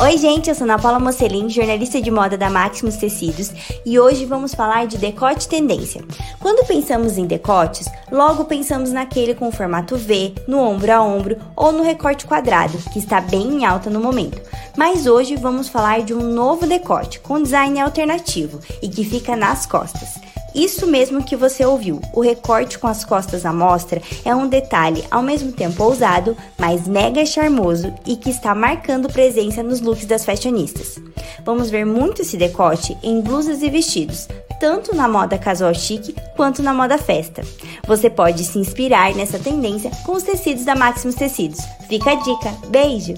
[0.00, 3.52] Oi, gente, eu sou Ana Paula Mocelin, jornalista de moda da Maximus Tecidos,
[3.86, 6.02] e hoje vamos falar de decote tendência.
[6.40, 11.70] Quando pensamos em decotes, logo pensamos naquele com formato V, no ombro a ombro ou
[11.70, 14.42] no recorte quadrado, que está bem em alta no momento.
[14.76, 19.64] Mas hoje vamos falar de um novo decote com design alternativo e que fica nas
[19.64, 20.23] costas.
[20.54, 25.04] Isso mesmo que você ouviu, o recorte com as costas à mostra é um detalhe
[25.10, 30.24] ao mesmo tempo ousado, mas mega charmoso e que está marcando presença nos looks das
[30.24, 31.00] fashionistas.
[31.44, 34.28] Vamos ver muito esse decote em blusas e vestidos,
[34.60, 37.42] tanto na moda casual chique quanto na moda festa.
[37.86, 41.58] Você pode se inspirar nessa tendência com os tecidos da Maximus Tecidos.
[41.88, 42.50] Fica a dica.
[42.68, 43.14] Beijo!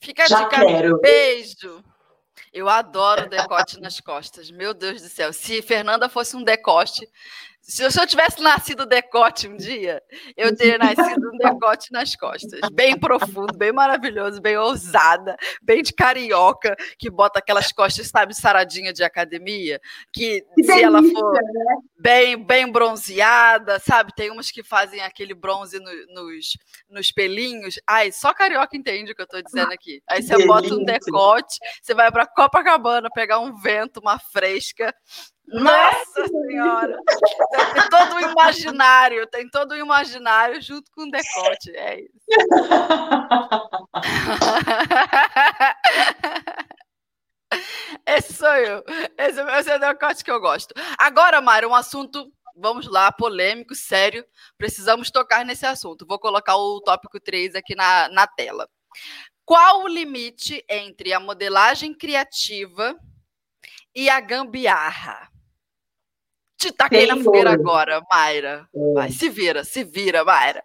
[0.00, 0.64] Fica a Já dica.
[0.64, 1.00] Quero.
[1.00, 1.85] Beijo!
[2.56, 4.50] Eu adoro decote nas costas.
[4.50, 5.30] Meu Deus do céu.
[5.30, 7.06] Se Fernanda fosse um decote,
[7.66, 10.00] se eu, tivesse nascido decote um dia,
[10.36, 12.60] eu teria nascido um decote nas costas.
[12.72, 18.92] Bem profundo, bem maravilhoso, bem ousada, bem de carioca, que bota aquelas costas, sabe, saradinha
[18.92, 19.80] de academia,
[20.12, 21.76] que, que se delícia, ela for né?
[21.98, 24.12] bem, bem bronzeada, sabe?
[24.14, 26.56] Tem umas que fazem aquele bronze no, nos,
[26.88, 27.80] nos pelinhos.
[27.84, 30.00] Ai, só carioca entende o que eu estou dizendo aqui.
[30.08, 30.46] Aí você delícia.
[30.46, 34.94] bota um decote, você vai para Copacabana pegar um vento, uma fresca
[35.48, 36.98] nossa Senhora!
[37.74, 41.70] Tem todo o imaginário, tem todo o imaginário junto com o decote.
[41.76, 42.12] É isso.
[48.06, 48.84] Esse sou eu.
[49.18, 50.74] Esse, esse é o decote que eu gosto.
[50.98, 54.24] Agora, Mário, um assunto, vamos lá, polêmico, sério.
[54.58, 56.06] Precisamos tocar nesse assunto.
[56.06, 58.68] Vou colocar o tópico 3 aqui na, na tela.
[59.44, 62.96] Qual o limite entre a modelagem criativa
[63.94, 65.30] e a gambiarra?
[66.56, 68.68] Te taquei na fogueira agora, Mayra.
[68.74, 68.92] É.
[68.94, 70.62] Vai, se vira, se vira, Mayra.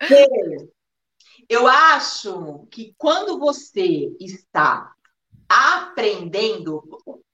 [1.50, 4.94] Eu acho que quando você está
[5.50, 6.82] aprendendo,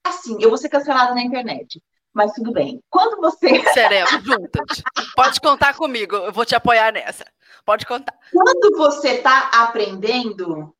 [0.04, 2.82] assim, eu vou ser cancelada na internet, mas tudo bem.
[2.90, 3.48] Quando você.
[3.74, 4.82] Seremos juntas.
[5.16, 7.26] Pode contar comigo, eu vou te apoiar nessa.
[7.64, 8.18] Pode contar.
[8.32, 10.74] Quando você está aprendendo,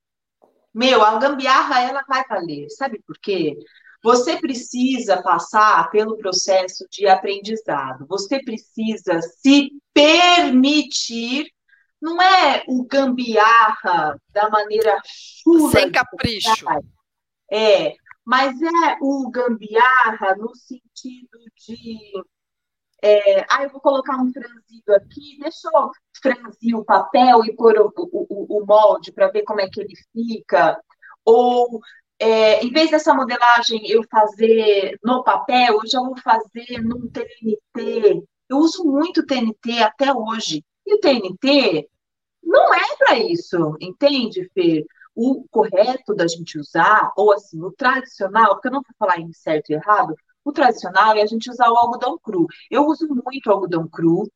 [0.74, 2.70] meu, a gambiarra ela vai valer.
[2.70, 3.56] Sabe por quê?
[4.04, 8.06] Você precisa passar pelo processo de aprendizado.
[8.08, 11.48] Você precisa se permitir,
[12.02, 15.72] não é o gambiarra da maneira chula.
[15.72, 16.66] Sem capricho.
[17.52, 21.98] É, mas é o gambiarra no sentido de.
[23.02, 27.80] É, ah, eu vou colocar um franzido aqui, deixa eu franzir o papel e pôr
[27.80, 30.80] o, o, o molde para ver como é que ele fica.
[31.24, 31.80] Ou
[32.20, 38.24] é, em vez dessa modelagem eu fazer no papel, eu já vou fazer num TNT.
[38.50, 40.64] Eu uso muito TNT até hoje.
[40.86, 41.88] E o TNT
[42.44, 44.86] não é para isso, entende, Fê?
[45.14, 49.34] O correto da gente usar, ou assim, o tradicional, porque eu não vou falar em
[49.34, 52.48] certo e errado, o tradicional é a gente usar o algodão cru.
[52.72, 54.32] Eu uso muito algodão cru,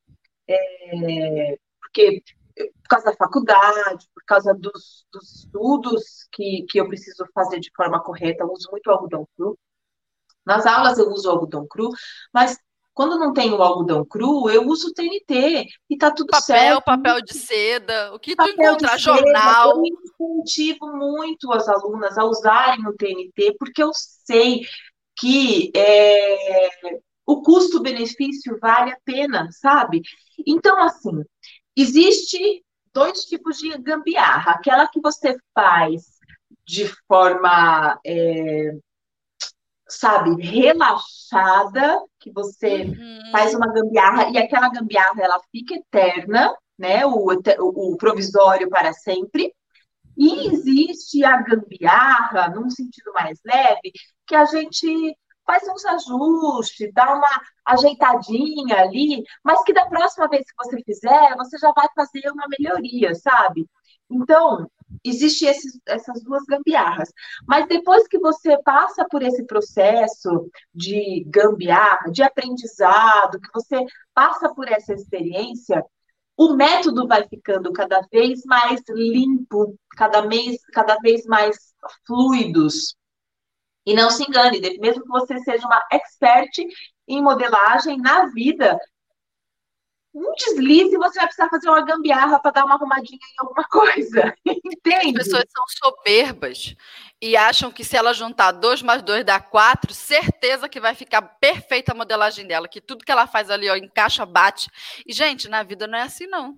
[0.47, 2.21] é, porque
[2.55, 7.71] por causa da faculdade, por causa dos, dos estudos que, que eu preciso fazer de
[7.75, 9.57] forma correta, eu uso muito algodão cru.
[10.45, 11.89] Nas aulas eu uso algodão cru,
[12.33, 12.57] mas
[12.93, 16.83] quando não tenho o algodão cru, eu uso TNT e tá tudo papel, certo.
[16.83, 19.71] Papel, papel de seda, o que tu encontrar, jornal.
[19.71, 24.61] Eu incentivo muito as alunas a usarem o TNT, porque eu sei
[25.17, 26.69] que é,
[27.25, 30.01] o custo-benefício vale a pena, sabe?
[30.45, 31.23] Então, assim,
[31.81, 32.63] Existe
[32.93, 34.51] dois tipos de gambiarra.
[34.51, 36.03] Aquela que você faz
[36.65, 38.71] de forma, é,
[39.87, 43.31] sabe, relaxada, que você uhum.
[43.31, 47.05] faz uma gambiarra e aquela gambiarra ela fica eterna, né?
[47.05, 49.53] O, o, o provisório para sempre.
[50.17, 53.91] E existe a gambiarra, num sentido mais leve,
[54.27, 60.43] que a gente faz uns ajustes, dá uma ajeitadinha ali, mas que da próxima vez
[60.43, 63.67] que você fizer, você já vai fazer uma melhoria, sabe?
[64.09, 64.69] Então,
[65.03, 65.45] existe
[65.87, 67.09] essas duas gambiarras.
[67.47, 74.53] Mas depois que você passa por esse processo de gambiarra, de aprendizado, que você passa
[74.53, 75.83] por essa experiência,
[76.37, 81.55] o método vai ficando cada vez mais limpo, cada, mês, cada vez mais
[82.05, 82.95] fluidos.
[83.91, 86.49] E não se engane, mesmo que você seja uma expert
[87.05, 88.79] em modelagem na vida,
[90.13, 94.33] um deslize você vai precisar fazer uma gambiarra para dar uma arrumadinha em alguma coisa.
[94.47, 95.19] Entende?
[95.19, 96.73] As pessoas são soberbas
[97.21, 101.21] e acham que se ela juntar 2 mais 2 dá 4, certeza que vai ficar
[101.21, 104.69] perfeita a modelagem dela, que tudo que ela faz ali, ó, encaixa, bate.
[105.05, 106.57] E, gente, na vida não é assim, não.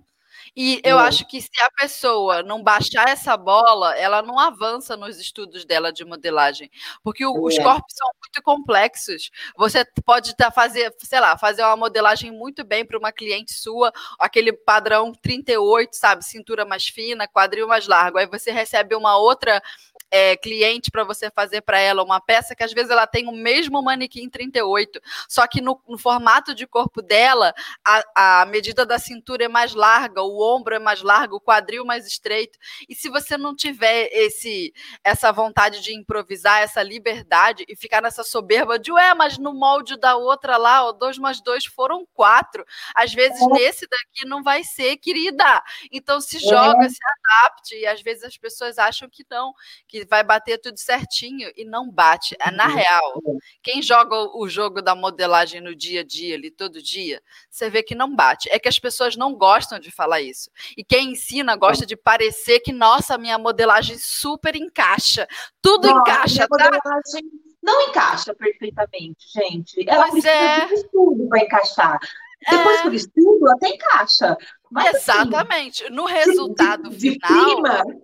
[0.56, 1.02] E eu é.
[1.02, 5.92] acho que se a pessoa não baixar essa bola, ela não avança nos estudos dela
[5.92, 6.70] de modelagem,
[7.02, 7.40] porque o, é.
[7.40, 9.30] os corpos são muito complexos.
[9.56, 13.92] Você pode tá fazer, sei lá, fazer uma modelagem muito bem para uma cliente sua,
[14.18, 18.18] aquele padrão 38, sabe, cintura mais fina, quadril mais largo.
[18.18, 19.62] Aí você recebe uma outra
[20.14, 23.32] é, cliente para você fazer para ela uma peça que às vezes ela tem o
[23.32, 27.52] mesmo manequim 38, só que no, no formato de corpo dela,
[27.84, 31.84] a, a, medida da cintura é mais larga, o ombro é mais largo, o quadril
[31.84, 32.56] mais estreito.
[32.88, 34.72] E se você não tiver esse
[35.02, 39.98] essa vontade de improvisar, essa liberdade e ficar nessa soberba de, ué, mas no molde
[39.98, 42.64] da outra lá, o dois mais dois foram quatro.
[42.94, 43.46] Às vezes é.
[43.46, 45.60] nesse daqui não vai ser, querida.
[45.90, 46.88] Então se joga, é.
[46.88, 47.74] se adapte.
[47.74, 49.52] E às vezes as pessoas acham que não,
[49.88, 52.36] que vai bater tudo certinho e não bate.
[52.40, 53.22] É, na real,
[53.62, 57.82] quem joga o jogo da modelagem no dia a dia, ali, todo dia, você vê
[57.82, 58.48] que não bate.
[58.50, 60.50] É que as pessoas não gostam de falar isso.
[60.76, 65.26] E quem ensina gosta de parecer que, nossa, minha modelagem super encaixa.
[65.60, 66.70] Tudo encaixa, tá?
[67.62, 69.84] Não encaixa perfeitamente, gente.
[69.88, 70.66] Ela pois precisa é.
[70.66, 71.98] de estudo para encaixar.
[72.50, 72.82] Depois é.
[72.90, 74.36] do estudo, até encaixa.
[74.70, 75.84] Mas, assim, Exatamente.
[75.84, 77.84] Assim, no resultado de, de, final.
[77.86, 78.02] De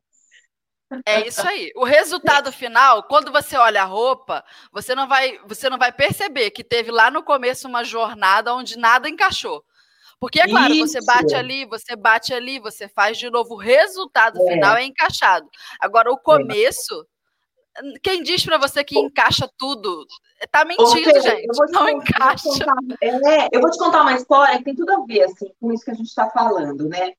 [1.07, 1.71] é isso aí.
[1.77, 6.51] O resultado final, quando você olha a roupa, você não vai, você não vai perceber
[6.51, 9.65] que teve lá no começo uma jornada onde nada encaixou.
[10.21, 10.89] Porque é claro, isso.
[10.89, 13.55] você bate ali, você bate ali, você faz de novo.
[13.55, 14.53] O resultado é.
[14.53, 15.49] final é encaixado.
[15.81, 16.23] Agora, o é.
[16.23, 17.07] começo,
[18.03, 20.07] quem diz para você que encaixa tudo?
[20.51, 21.47] Tá mentindo, gente.
[21.47, 22.49] não contar, encaixa.
[23.01, 25.51] Eu contar, é, eu vou te contar uma história que tem tudo a ver assim,
[25.59, 27.13] com isso que a gente está falando, né?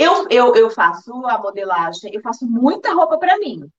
[0.00, 3.70] Eu, eu, eu faço a modelagem, eu faço muita roupa para mim.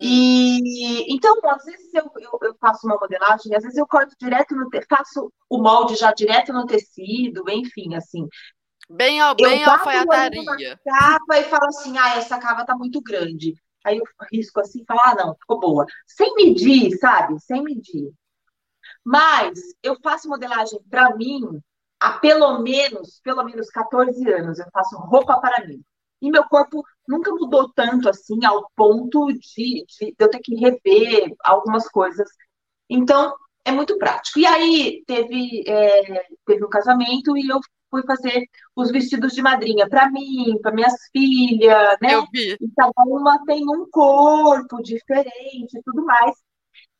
[0.00, 4.54] E então, às vezes eu, eu, eu, faço uma modelagem, às vezes eu corto direto
[4.54, 8.28] no faço o molde já direto no tecido, enfim, assim.
[8.88, 10.78] Bem, bem eu alfaiataria.
[10.84, 13.54] Capa e falo assim, ah, essa cava tá muito grande.
[13.84, 15.86] Aí eu risco assim, falo, ah, não, ficou boa.
[16.06, 17.40] Sem medir, sabe?
[17.40, 18.12] Sem medir.
[19.04, 21.60] Mas eu faço modelagem para mim
[22.00, 25.82] há pelo menos, pelo menos 14 anos, eu faço roupa para mim.
[26.20, 31.32] E meu corpo nunca mudou tanto assim, ao ponto de, de eu ter que rever
[31.44, 32.28] algumas coisas.
[32.90, 33.34] Então,
[33.64, 34.38] é muito prático.
[34.38, 39.88] E aí, teve, é, teve um casamento e eu fui fazer os vestidos de madrinha
[39.88, 42.14] para mim, para minhas filhas, né?
[42.14, 42.56] Eu vi.
[42.60, 46.36] E cada uma tem um corpo diferente e tudo mais.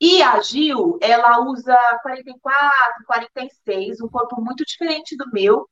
[0.00, 5.68] E a Gil, ela usa 44, 46, um corpo muito diferente do meu.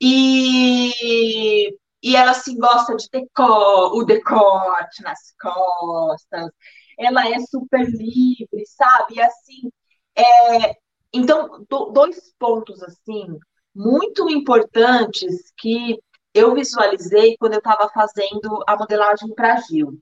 [0.00, 1.70] E,
[2.02, 6.50] e ela assim gosta de decor, o decote nas costas.
[6.98, 9.14] Ela é super livre, sabe?
[9.14, 9.70] E assim,
[10.14, 10.76] é,
[11.12, 13.38] então, do, dois pontos assim
[13.74, 15.98] muito importantes que
[16.34, 19.98] eu visualizei quando eu estava fazendo a modelagem para a Gil.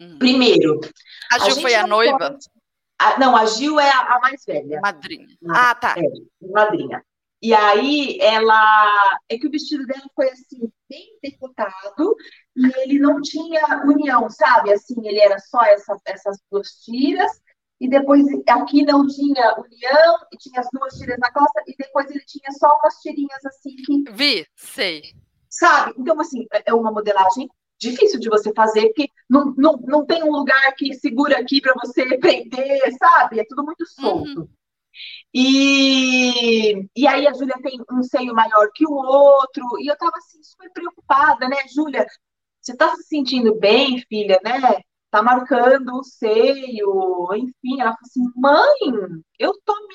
[0.00, 0.18] Hum.
[0.18, 0.80] Primeiro,
[1.30, 2.18] a Gil a foi a noiva?
[2.18, 2.57] Pode...
[2.98, 4.80] A, não, a Gil é a, a mais velha.
[4.80, 5.28] Madrinha.
[5.48, 5.94] Ah, tá.
[5.96, 7.02] É, madrinha.
[7.40, 9.18] E aí ela.
[9.28, 12.16] É que o vestido dela foi assim, bem decotado,
[12.56, 14.72] e ele não tinha união, sabe?
[14.72, 17.30] Assim, ele era só essa, essas duas tiras,
[17.80, 22.10] e depois aqui não tinha união, e tinha as duas tiras na costa, e depois
[22.10, 24.10] ele tinha só umas tirinhas assim que.
[24.10, 25.02] Vi, sei.
[25.48, 25.94] Sabe?
[25.96, 30.22] Então, assim, é, é uma modelagem difícil de você fazer, porque não, não, não tem
[30.22, 33.40] um lugar que segura aqui para você prender, sabe?
[33.40, 34.40] É tudo muito solto.
[34.40, 34.48] Uhum.
[35.32, 40.12] E, e aí a Júlia tem um seio maior que o outro, e eu tava
[40.16, 42.06] assim, super preocupada, né, Júlia?
[42.60, 44.60] Você tá se sentindo bem, filha, né?
[45.10, 47.80] Tá marcando o seio, enfim.
[47.80, 49.94] Ela falou assim, mãe, eu tô me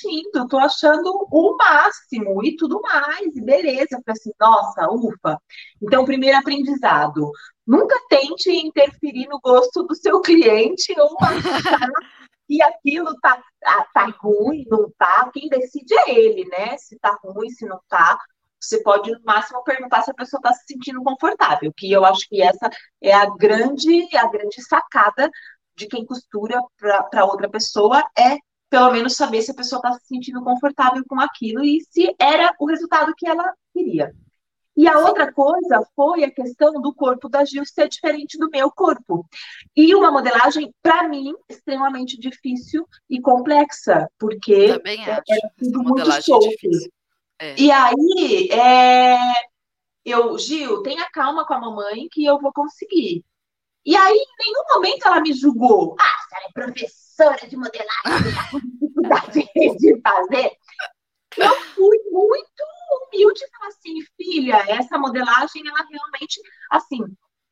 [0.00, 3.88] sentindo, tô achando o máximo e tudo mais, e beleza.
[3.92, 5.40] Eu falei assim, nossa, ufa.
[5.82, 7.30] Então, primeiro aprendizado,
[7.66, 11.16] nunca tente interferir no gosto do seu cliente ou
[12.48, 16.76] e aquilo tá, tá, tá ruim, não tá, quem decide é ele, né?
[16.78, 18.18] Se tá ruim, se não tá.
[18.60, 22.28] Você pode, no máximo, perguntar se a pessoa está se sentindo confortável, que eu acho
[22.28, 22.68] que essa
[23.00, 25.30] é a grande, a grande sacada
[25.76, 28.36] de quem costura para outra pessoa, é
[28.70, 32.54] pelo menos saber se a pessoa está se sentindo confortável com aquilo e se era
[32.58, 34.14] o resultado que ela queria.
[34.76, 38.70] E a outra coisa foi a questão do corpo da Gil ser diferente do meu
[38.70, 39.26] corpo.
[39.76, 45.22] E uma modelagem, para mim, extremamente difícil e complexa, porque Também acho.
[45.28, 46.48] é tudo muito solto.
[47.38, 47.60] É.
[47.60, 49.18] E aí, é...
[50.04, 53.24] eu, Gil, tenha calma com a mamãe que eu vou conseguir.
[53.84, 55.96] E aí, em nenhum momento ela me julgou.
[55.98, 60.52] Ah, você é professora de modelagem, tá com dificuldade de fazer.
[61.36, 66.98] Eu fui muito humilde e falei assim, filha, essa modelagem, ela realmente, assim,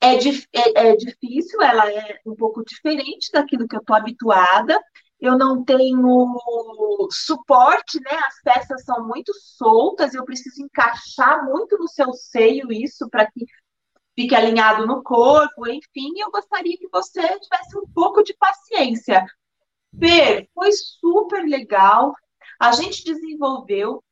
[0.01, 4.81] é, é, é difícil, ela é um pouco diferente daquilo que eu estou habituada,
[5.21, 6.37] eu não tenho
[7.11, 8.13] suporte, né?
[8.27, 13.45] As peças são muito soltas, eu preciso encaixar muito no seu seio isso para que
[14.19, 19.25] fique alinhado no corpo, enfim, eu gostaria que você tivesse um pouco de paciência.
[19.97, 22.13] Fer, foi super legal.
[22.59, 24.03] A gente desenvolveu.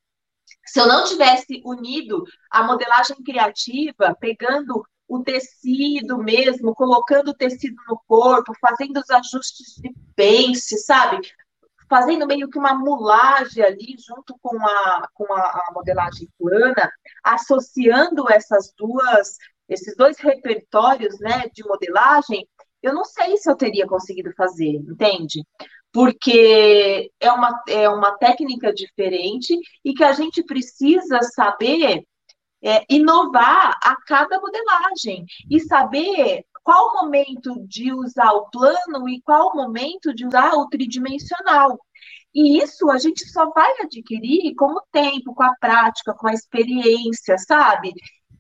[0.65, 7.75] Se eu não tivesse unido a modelagem criativa, pegando o tecido mesmo, colocando o tecido
[7.89, 11.19] no corpo, fazendo os ajustes de pence, sabe?
[11.89, 16.93] Fazendo meio que uma mulagem ali junto com a, com a, a modelagem plana,
[17.25, 19.37] associando essas duas,
[19.69, 22.47] esses dois repertórios né, de modelagem,
[22.83, 25.45] eu não sei se eu teria conseguido fazer, entende?
[25.93, 32.05] Porque é uma, é uma técnica diferente e que a gente precisa saber
[32.63, 39.23] é, inovar a cada modelagem e saber qual o momento de usar o plano e
[39.23, 41.79] qual o momento de usar o tridimensional.
[42.35, 46.33] E isso a gente só vai adquirir com o tempo, com a prática, com a
[46.33, 47.95] experiência, sabe?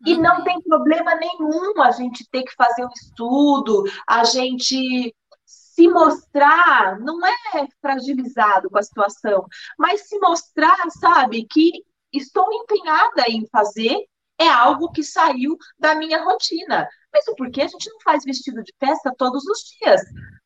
[0.04, 0.22] E uhum.
[0.22, 6.98] não tem problema nenhum a gente ter que fazer um estudo, a gente se mostrar,
[7.00, 9.46] não é fragilizado com a situação,
[9.78, 14.06] mas se mostrar, sabe, que estou empenhada em fazer
[14.38, 16.88] é algo que saiu da minha rotina.
[17.16, 20.02] Mesmo porque a gente não faz vestido de festa todos os dias,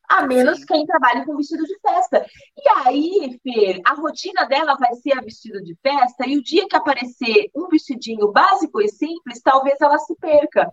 [0.08, 2.24] a menos quem trabalha com vestido de festa.
[2.56, 6.68] E aí, Fer, a rotina dela vai ser a vestido de festa, e o dia
[6.68, 10.72] que aparecer um vestidinho básico e simples, talvez ela se perca.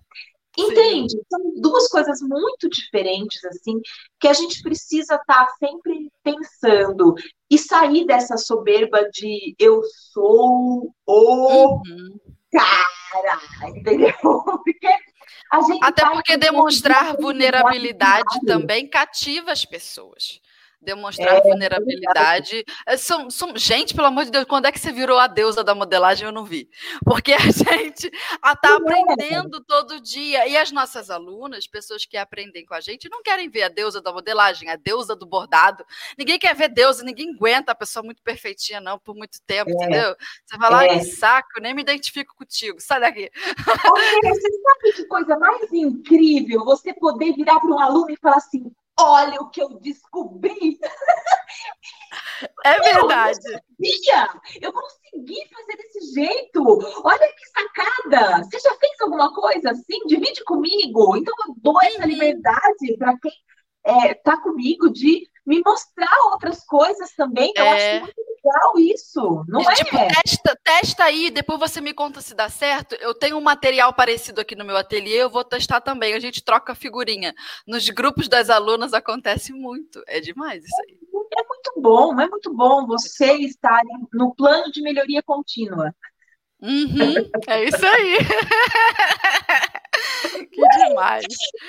[0.56, 1.14] Entende?
[1.14, 1.22] Sim.
[1.30, 3.80] São duas coisas muito diferentes, assim,
[4.20, 7.16] que a gente precisa estar tá sempre pensando
[7.50, 9.82] e sair dessa soberba de eu
[10.12, 12.20] sou o uhum.
[12.52, 13.40] cara,
[13.76, 14.14] entendeu?
[14.64, 14.88] Porque
[15.82, 20.42] Até porque demonstrar vulnerabilidade também cativa as pessoas
[20.82, 22.64] demonstrar é, vulnerabilidade.
[22.86, 25.64] É, são, são, gente, pelo amor de Deus, quando é que você virou a deusa
[25.64, 26.26] da modelagem?
[26.26, 26.70] Eu não vi.
[27.04, 30.48] Porque a gente está aprendendo todo dia.
[30.48, 34.02] E as nossas alunas, pessoas que aprendem com a gente, não querem ver a deusa
[34.02, 35.86] da modelagem, a deusa do bordado.
[36.18, 39.74] Ninguém quer ver deusa, ninguém aguenta a pessoa muito perfeitinha, não, por muito tempo, é.
[39.74, 40.16] entendeu?
[40.46, 41.00] Você fala, é.
[41.00, 43.30] que saco, nem me identifico contigo, sai daqui.
[43.34, 48.72] você sabe que coisa mais incrível você poder virar para um aluno e falar assim:
[49.00, 50.80] olha o que eu descobri.
[52.66, 53.40] É verdade.
[53.50, 56.64] Eu, eu consegui fazer desse jeito.
[57.04, 58.44] Olha que sacada.
[58.44, 60.06] Você já fez alguma coisa assim?
[60.06, 61.16] Divide comigo.
[61.18, 62.08] Então eu dou essa uhum.
[62.08, 63.32] liberdade para quem
[63.88, 67.54] está é, comigo de me mostrar outras coisas também.
[67.56, 67.98] Eu é...
[67.98, 69.76] acho muito legal isso, não é?
[69.76, 72.96] Tipo, testa, testa aí, depois você me conta se dá certo.
[72.96, 76.14] Eu tenho um material parecido aqui no meu ateliê, eu vou testar também.
[76.14, 77.34] A gente troca figurinha.
[77.66, 80.04] Nos grupos das alunas acontece muito.
[80.06, 80.98] É demais isso aí.
[81.40, 83.82] É muito bom, é muito bom você estar
[84.14, 85.94] no plano de melhoria contínua.
[86.62, 87.14] Uhum,
[87.48, 88.18] é isso aí.
[90.52, 91.26] que demais.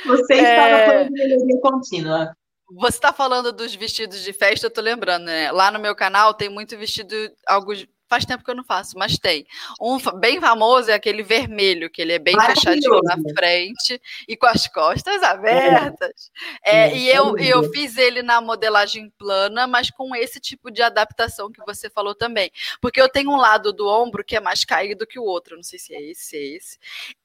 [0.07, 0.71] Você é...
[0.71, 2.35] no plano de melhoria contínua.
[2.71, 5.53] Você está falando dos vestidos de festa, eu tô lembrando, né?
[5.53, 7.15] Lá no meu canal tem muito vestido,
[7.47, 9.47] alguns Faz tempo que eu não faço, mas tem.
[9.81, 14.47] Um bem famoso é aquele vermelho, que ele é bem fechadinho na frente e com
[14.47, 16.31] as costas abertas.
[16.65, 16.89] É.
[16.89, 21.51] É, e eu, eu fiz ele na modelagem plana, mas com esse tipo de adaptação
[21.51, 22.51] que você falou também.
[22.81, 25.57] Porque eu tenho um lado do ombro que é mais caído que o outro.
[25.57, 26.79] Não sei se é esse, se é esse.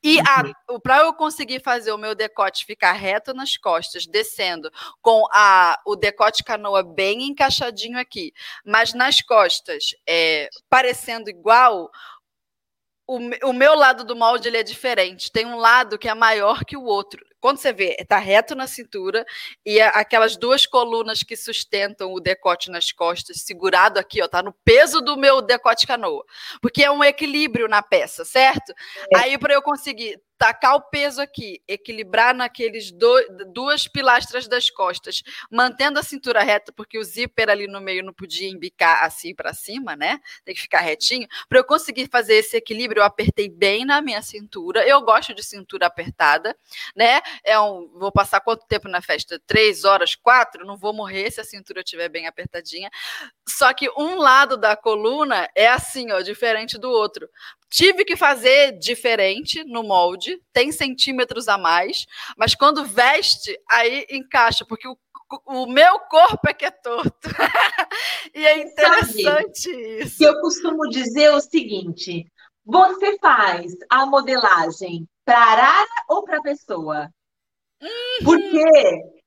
[0.04, 0.80] E uhum.
[0.80, 4.72] para eu conseguir fazer o meu decote ficar reto nas costas, descendo,
[5.02, 8.34] com a, o decote canoa bem encaixadinho aqui,
[8.66, 11.92] mas nas costas, é, parecendo igual,
[13.08, 13.20] o,
[13.50, 15.32] o meu lado do molde ele é diferente.
[15.32, 17.24] Tem um lado que é maior que o outro.
[17.40, 19.24] quando você vê, está reto na cintura
[19.64, 24.52] e aquelas duas colunas que sustentam o decote nas costas, segurado aqui, ó, tá no
[24.66, 26.26] peso do meu decote canoa,
[26.60, 28.74] porque é um equilíbrio na peça, certo?
[29.14, 29.18] É.
[29.20, 36.00] Aí para eu conseguir tacar o peso aqui, equilibrar naqueles duas pilastras das costas, mantendo
[36.00, 39.96] a cintura reta, porque o zíper ali no meio não podia embicar assim para cima,
[39.96, 40.20] né?
[40.44, 41.28] Tem que ficar retinho.
[41.48, 44.86] Para eu conseguir fazer esse equilíbrio, eu apertei bem na minha cintura.
[44.88, 46.58] Eu gosto de cintura apertada,
[46.96, 47.22] né?
[47.44, 49.42] É um, vou passar quanto tempo na festa?
[49.48, 50.66] Três horas, quatro?
[50.66, 52.90] Não vou morrer se a cintura estiver bem apertadinha.
[53.48, 57.30] Só que um lado da coluna é assim, ó, diferente do outro.
[57.70, 62.06] Tive que fazer diferente no molde, tem centímetros a mais,
[62.38, 64.98] mas quando veste, aí encaixa, porque o,
[65.46, 67.30] o meu corpo é que é torto.
[68.34, 70.24] e é interessante Sabe, isso.
[70.24, 72.26] Eu costumo dizer o seguinte:
[72.66, 77.10] você faz a modelagem para arara ou para pessoa?
[77.82, 77.90] Uhum.
[78.24, 78.64] Porque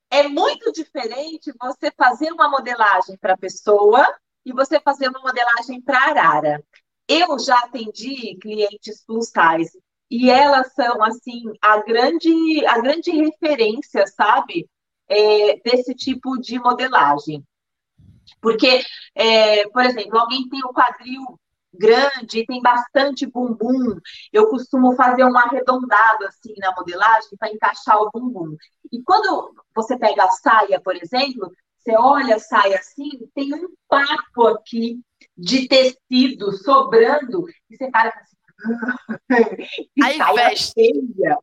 [0.09, 4.05] é muito diferente você fazer uma modelagem para pessoa
[4.45, 6.63] e você fazer uma modelagem para arara.
[7.07, 9.79] Eu já atendi clientes plus size
[10.09, 14.69] e elas são assim a grande a grande referência, sabe,
[15.07, 17.43] é, desse tipo de modelagem.
[18.41, 18.81] Porque,
[19.15, 21.39] é, por exemplo, alguém tem o quadril
[21.73, 23.97] grande, tem bastante bumbum,
[24.33, 28.55] eu costumo fazer um arredondado assim na modelagem para encaixar o bumbum.
[28.91, 33.67] E quando você pega a saia, por exemplo, você olha a saia assim, tem um
[33.87, 34.99] papo aqui
[35.37, 38.11] de tecido sobrando, e você para
[39.95, 41.37] que saia feia,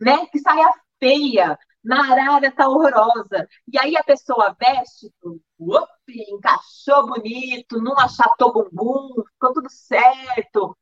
[0.00, 0.26] né?
[0.26, 3.48] Que saia feia, na arara tá horrorosa.
[3.72, 5.12] E aí a pessoa veste,
[5.58, 10.76] up, encaixou bonito, não achatou bumbum, ficou tudo certo.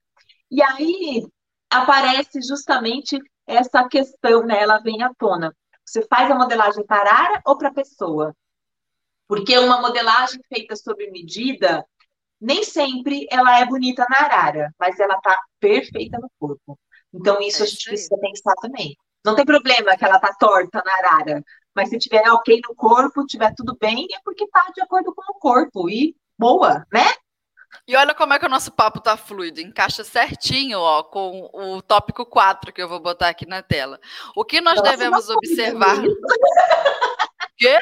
[0.51, 1.26] E aí
[1.70, 4.61] aparece justamente essa questão, né?
[4.62, 5.55] Ela vem à tona.
[5.84, 8.34] Você faz a modelagem para arara ou para pessoa?
[9.28, 11.84] Porque uma modelagem feita sob medida,
[12.41, 16.78] nem sempre ela é bonita na arara, mas ela tá perfeita no corpo.
[17.12, 17.91] Então, isso é a gente sim.
[17.91, 18.97] precisa pensar também.
[19.24, 21.43] Não tem problema que ela tá torta na arara,
[21.74, 25.32] mas se tiver ok no corpo, tiver tudo bem, é porque tá de acordo com
[25.32, 25.91] o corpo.
[25.91, 27.07] E boa, né?
[27.87, 31.82] E olha como é que o nosso papo tá fluido, encaixa certinho, ó, com o
[31.82, 34.01] tópico 4 que eu vou botar aqui na tela.
[34.34, 35.97] O que nós Nossa, devemos observar?
[37.59, 37.78] Quê?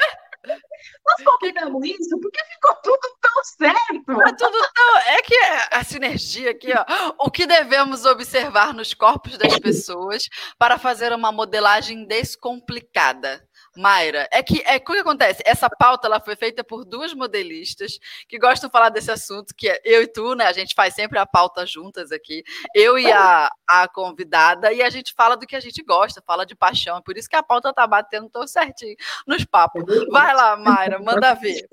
[0.47, 4.21] Nós combinamos isso porque ficou tudo tão certo.
[4.21, 4.97] É, tudo tão...
[5.07, 5.35] é que
[5.71, 7.15] a sinergia aqui, ó.
[7.19, 10.23] O que devemos observar nos corpos das pessoas
[10.57, 13.47] para fazer uma modelagem descomplicada?
[13.77, 15.41] Mayra, é que é o que acontece?
[15.45, 19.69] Essa pauta ela foi feita por duas modelistas que gostam de falar desse assunto, que
[19.69, 20.45] é eu e tu, né?
[20.45, 24.89] A gente faz sempre a pauta juntas aqui, eu e a, a convidada, e a
[24.89, 26.97] gente fala do que a gente gosta, fala de paixão.
[26.97, 28.95] É por isso que a pauta tá batendo tão certinho
[29.27, 29.83] nos papos.
[30.09, 31.67] Vai lá, Mayra, manda ver.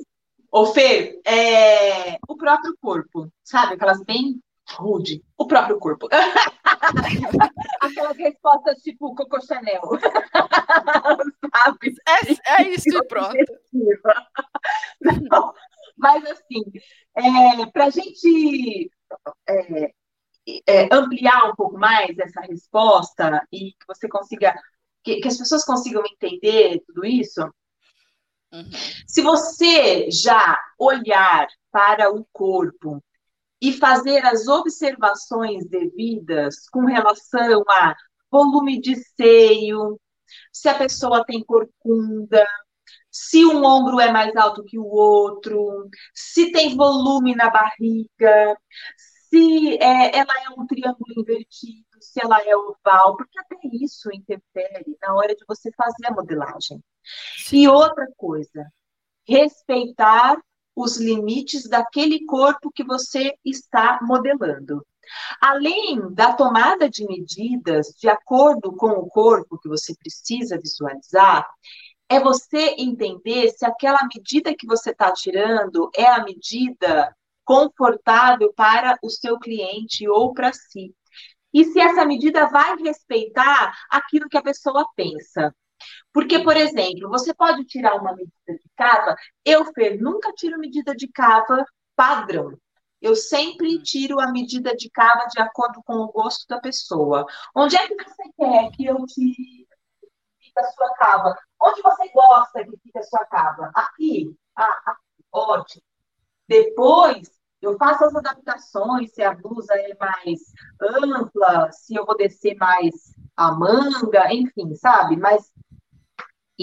[0.51, 2.19] Ô, Fê, é...
[2.29, 3.75] o próprio corpo, sabe?
[3.75, 4.39] Aquelas bem
[4.77, 5.25] rude.
[5.37, 6.09] O próprio corpo.
[7.81, 9.83] Aquelas respostas tipo Coco Chanel.
[11.55, 11.95] Sabe?
[12.07, 13.35] É, é isso e pronto.
[15.01, 15.55] Não,
[15.97, 16.63] mas assim,
[17.17, 18.91] é, para a gente
[19.49, 19.93] é,
[20.67, 24.55] é, ampliar um pouco mais essa resposta e que você consiga,
[25.03, 27.43] que, que as pessoas consigam entender tudo isso,
[28.53, 28.71] uhum.
[29.07, 33.03] se você já olhar para o corpo
[33.63, 37.95] e fazer as observações devidas com relação a
[38.29, 40.01] volume de seio,
[40.53, 42.45] se a pessoa tem corcunda,
[43.09, 48.57] se um ombro é mais alto que o outro, se tem volume na barriga,
[49.31, 54.97] se é, ela é um triângulo invertido, se ela é oval, porque até isso interfere
[55.01, 56.83] na hora de você fazer a modelagem.
[57.53, 58.67] E outra coisa,
[59.25, 60.37] respeitar
[60.75, 64.85] os limites daquele corpo que você está modelando.
[65.41, 71.47] Além da tomada de medidas de acordo com o corpo que você precisa visualizar,
[72.09, 77.15] é você entender se aquela medida que você está tirando é a medida
[77.45, 80.95] confortável para o seu cliente ou para si.
[81.53, 85.55] E se essa medida vai respeitar aquilo que a pessoa pensa.
[86.13, 89.17] Porque, por exemplo, você pode tirar uma medida de cava.
[89.45, 91.65] Eu, Fer, nunca tiro medida de cava
[91.97, 92.57] padrão.
[93.01, 97.27] Eu sempre tiro a medida de cava de acordo com o gosto da pessoa.
[97.55, 99.67] Onde é que você quer que eu tire
[100.57, 101.37] a sua cava?
[101.61, 103.71] Onde você gosta que fique a sua cava?
[103.75, 104.35] Aqui.
[104.57, 105.03] Ah, aqui.
[105.33, 105.83] Ótimo.
[106.47, 107.31] Depois,
[107.63, 110.41] eu faço as adaptações, se a blusa é mais
[110.81, 115.17] ampla, se eu vou descer mais a manga, enfim, sabe?
[115.17, 115.51] Mas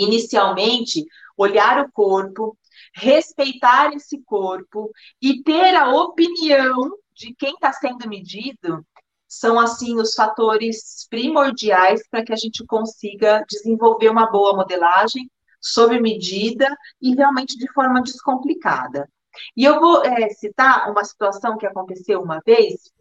[0.04, 1.06] inicialmente,
[1.38, 2.58] olhar o corpo,
[2.94, 4.92] respeitar esse corpo
[5.22, 8.86] e ter a opinião de quem está sendo medido
[9.28, 15.30] são assim os fatores primordiais para que a gente consiga desenvolver uma boa modelagem
[15.62, 16.68] sob medida
[17.00, 19.08] e realmente de forma descomplicada.
[19.56, 22.92] E eu vou é, citar uma situação que aconteceu uma vez,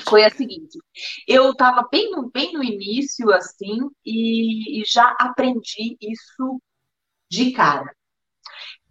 [0.00, 0.78] foi a seguinte:
[1.26, 6.60] eu estava bem no, bem no início, assim, e, e já aprendi isso
[7.30, 7.94] de cara.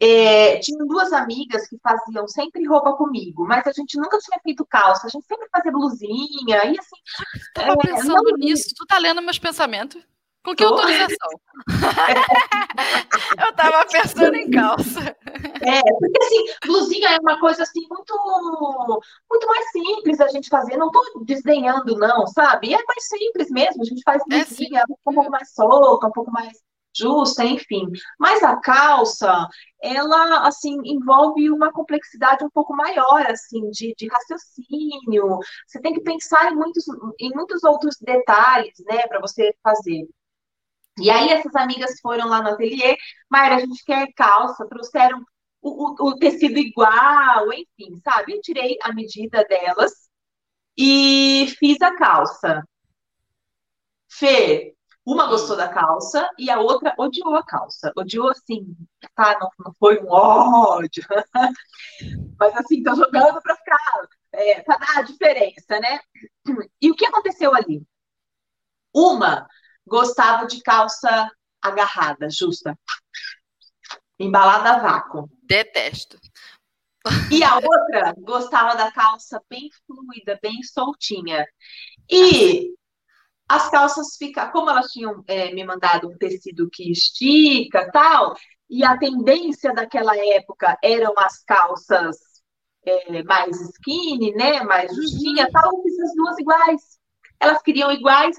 [0.02, 4.66] É, tinha duas amigas que faziam sempre roupa comigo, mas a gente nunca tinha feito
[4.66, 6.96] calça, a gente sempre fazia blusinha, e assim.
[7.54, 8.38] Tava é, pensando não...
[8.38, 10.02] nisso, tu tá lendo meus pensamentos?
[10.44, 11.30] Com que autorização?
[13.46, 15.02] eu tava pensando em calça.
[15.02, 20.78] É, porque assim, blusinha é uma coisa assim muito muito mais simples a gente fazer.
[20.78, 22.74] Não tô desdenhando, não, sabe?
[22.74, 23.82] É mais simples mesmo.
[23.82, 26.58] A gente faz é blusinha é, um pouco mais solta, um pouco mais
[26.96, 27.88] justa, enfim.
[28.20, 29.48] Mas a calça,
[29.82, 35.40] ela, assim, envolve uma complexidade um pouco maior, assim, de, de raciocínio.
[35.68, 36.86] Você tem que pensar em muitos,
[37.20, 40.08] em muitos outros detalhes, né, para você fazer.
[41.02, 42.98] E aí essas amigas foram lá no ateliê,
[43.30, 45.24] Mayra, a gente quer calça, trouxeram
[45.62, 48.34] o, o, o tecido igual, enfim, sabe?
[48.34, 49.92] Eu tirei a medida delas
[50.78, 52.64] e fiz a calça.
[54.12, 54.76] Fê,
[55.06, 57.92] uma gostou da calça e a outra odiou a calça.
[57.98, 58.76] Odiou assim,
[59.16, 59.38] tá?
[59.40, 61.04] Não, não foi um ódio.
[62.40, 63.78] Mas assim, tô jogando para ficar,
[64.34, 66.00] é, pra dar a diferença, né?
[66.82, 67.84] E o que aconteceu ali?
[68.94, 69.48] Uma
[69.90, 71.30] gostava de calça
[71.62, 72.78] agarrada, justa.
[74.18, 75.30] Embalada a vácuo.
[75.44, 76.18] Detesto.
[77.32, 81.46] E a outra gostava da calça bem fluida, bem soltinha.
[82.10, 82.74] E
[83.48, 88.36] as calças ficam, como elas tinham é, me mandado um tecido que estica tal,
[88.70, 92.18] e a tendência daquela época eram as calças
[92.86, 95.52] é, mais skinny, né, mais justinha, uhum.
[95.52, 97.00] tal, eu fiz as duas iguais.
[97.40, 98.38] Elas queriam iguais,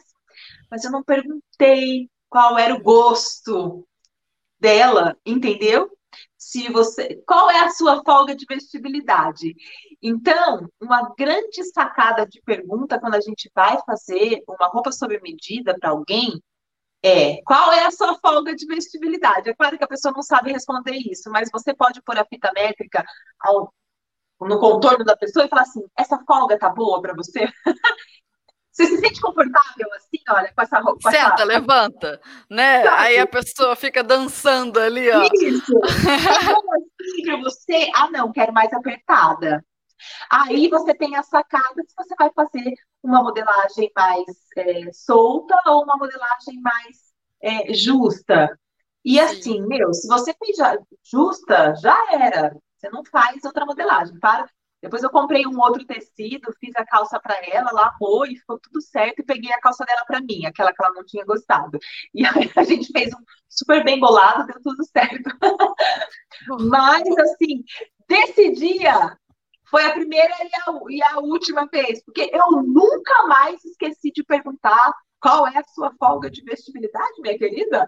[0.70, 3.86] mas eu não perguntei qual era o gosto
[4.58, 5.90] dela, entendeu?
[6.36, 9.54] Se você, qual é a sua folga de vestibilidade?
[10.02, 15.76] Então, uma grande sacada de pergunta quando a gente vai fazer uma roupa sob medida
[15.78, 16.40] para alguém
[17.02, 19.48] é qual é a sua folga de vestibilidade?
[19.48, 22.50] É claro que a pessoa não sabe responder isso, mas você pode pôr a fita
[22.54, 23.04] métrica
[23.40, 23.72] ao,
[24.40, 27.48] no contorno da pessoa e falar assim: essa folga tá boa para você?
[28.72, 31.10] Você se sente confortável assim, olha, com essa roupa?
[31.10, 31.44] Senta, essa...
[31.44, 32.84] levanta, né?
[32.84, 32.96] Sabe?
[32.96, 35.22] Aí a pessoa fica dançando ali, ó.
[35.34, 35.72] Isso.
[35.82, 39.64] assim para você, ah, não, quero mais apertada.
[40.30, 44.24] Aí você tem a sacada se você vai fazer uma modelagem mais
[44.56, 47.10] é, solta ou uma modelagem mais
[47.42, 48.58] é, justa.
[49.04, 50.56] E assim, meu, se você fez
[51.02, 52.54] justa, já era.
[52.76, 54.18] Você não faz outra modelagem.
[54.18, 54.48] Para.
[54.82, 58.80] Depois eu comprei um outro tecido, fiz a calça para ela, lavou e ficou tudo
[58.80, 59.20] certo.
[59.20, 61.78] E peguei a calça dela para mim, aquela que ela não tinha gostado.
[62.14, 65.30] E aí a gente fez um super bem bolado, deu tudo certo.
[66.68, 67.62] Mas, assim,
[68.08, 69.16] desse dia,
[69.70, 74.24] foi a primeira e a, e a última vez, porque eu nunca mais esqueci de
[74.24, 77.86] perguntar qual é a sua folga de vestibilidade, minha querida?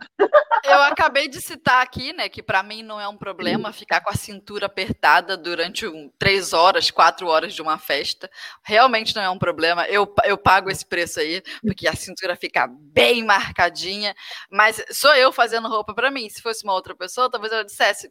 [0.64, 4.10] Eu acabei de citar aqui, né, que para mim não é um problema ficar com
[4.10, 8.30] a cintura apertada durante um, três horas, quatro horas de uma festa.
[8.62, 9.86] Realmente não é um problema.
[9.86, 14.14] Eu, eu pago esse preço aí, porque a cintura fica bem marcadinha.
[14.50, 16.28] Mas sou eu fazendo roupa para mim.
[16.28, 18.10] Se fosse uma outra pessoa, talvez eu dissesse: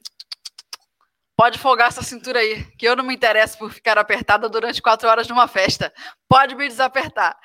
[1.36, 5.08] Pode folgar essa cintura aí, que eu não me interesso por ficar apertada durante quatro
[5.08, 5.94] horas numa festa.
[6.28, 7.38] Pode me desapertar.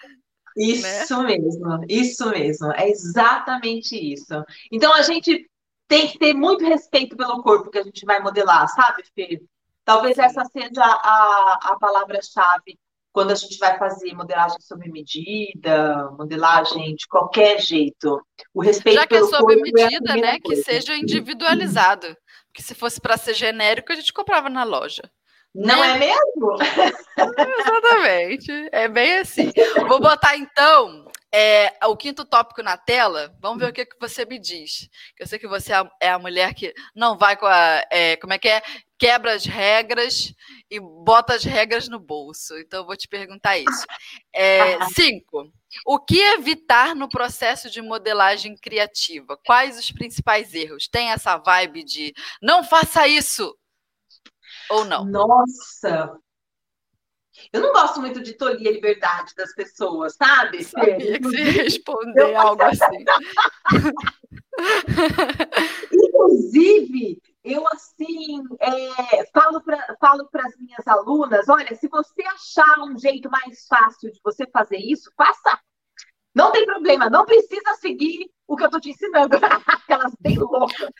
[0.56, 1.36] Isso né?
[1.36, 4.44] mesmo, isso mesmo, é exatamente isso.
[4.72, 5.48] Então a gente
[5.86, 9.40] tem que ter muito respeito pelo corpo que a gente vai modelar, sabe, Fê?
[9.84, 12.78] Talvez essa seja a, a palavra-chave
[13.12, 18.20] quando a gente vai fazer modelagem sob medida, modelagem de qualquer jeito.
[18.52, 20.62] O respeito Já que é pelo é sob medida, é né, coisa.
[20.62, 22.14] que seja individualizado.
[22.48, 25.02] Porque se fosse para ser genérico, a gente comprava na loja.
[25.56, 25.90] Não né?
[25.90, 26.58] é mesmo?
[27.58, 28.68] Exatamente.
[28.72, 29.50] É bem assim.
[29.88, 33.34] Vou botar então é, o quinto tópico na tela.
[33.40, 34.88] Vamos ver o que, que você me diz.
[35.18, 37.82] Eu sei que você é a mulher que não vai com a.
[37.90, 38.62] É, como é que é?
[38.98, 40.34] Quebra as regras
[40.70, 42.56] e bota as regras no bolso.
[42.58, 43.86] Então, eu vou te perguntar isso.
[44.34, 45.50] É, cinco.
[45.86, 49.38] O que evitar no processo de modelagem criativa?
[49.44, 50.88] Quais os principais erros?
[50.88, 53.54] Tem essa vibe de não faça isso
[54.70, 55.04] ou não?
[55.04, 56.16] Nossa!
[57.52, 60.64] Eu não gosto muito de tolir a liberdade das pessoas, sabe?
[60.64, 63.04] Sabia que você ia responder algo assim.
[65.92, 72.98] Inclusive, eu assim é, falo para falo as minhas alunas: olha, se você achar um
[72.98, 75.60] jeito mais fácil de você fazer isso, faça.
[76.36, 79.36] Não tem problema, não precisa seguir o que eu estou te ensinando.
[79.66, 80.90] Aquelas bem loucas.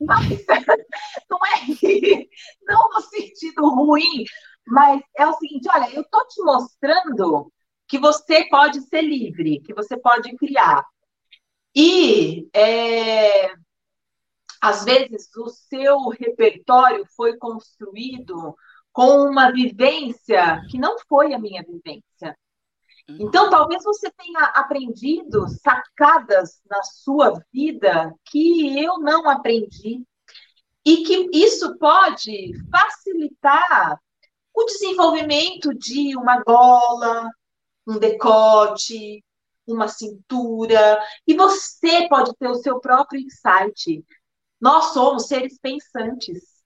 [0.00, 0.26] Mas
[1.28, 1.58] não é
[2.66, 4.24] não no sentido ruim,
[4.66, 7.52] mas é o seguinte: olha, eu estou te mostrando
[7.86, 10.82] que você pode ser livre, que você pode criar.
[11.74, 13.52] E é,
[14.62, 18.56] às vezes o seu repertório foi construído
[18.92, 22.34] com uma vivência que não foi a minha vivência.
[23.08, 30.04] Então, talvez você tenha aprendido sacadas na sua vida que eu não aprendi.
[30.84, 34.00] E que isso pode facilitar
[34.54, 37.28] o desenvolvimento de uma gola,
[37.86, 39.22] um decote,
[39.66, 44.04] uma cintura, e você pode ter o seu próprio insight.
[44.60, 46.56] Nós somos seres pensantes.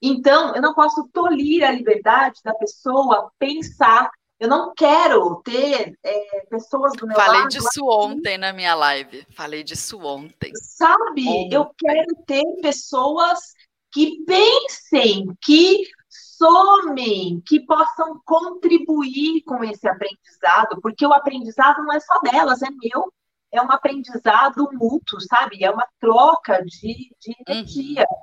[0.00, 4.10] Então, eu não posso tolir a liberdade da pessoa pensar.
[4.40, 7.52] Eu não quero ter é, pessoas do meu Falei lado.
[7.52, 9.26] Falei disso ontem na minha live.
[9.32, 10.50] Falei disso ontem.
[10.54, 11.28] Sabe?
[11.28, 11.52] Ontem.
[11.52, 13.52] Eu quero ter pessoas
[13.92, 22.00] que pensem, que somem, que possam contribuir com esse aprendizado, porque o aprendizado não é
[22.00, 23.12] só delas, é meu,
[23.52, 25.62] é um aprendizado mútuo, sabe?
[25.62, 28.06] É uma troca de, de energia.
[28.10, 28.16] Uhum.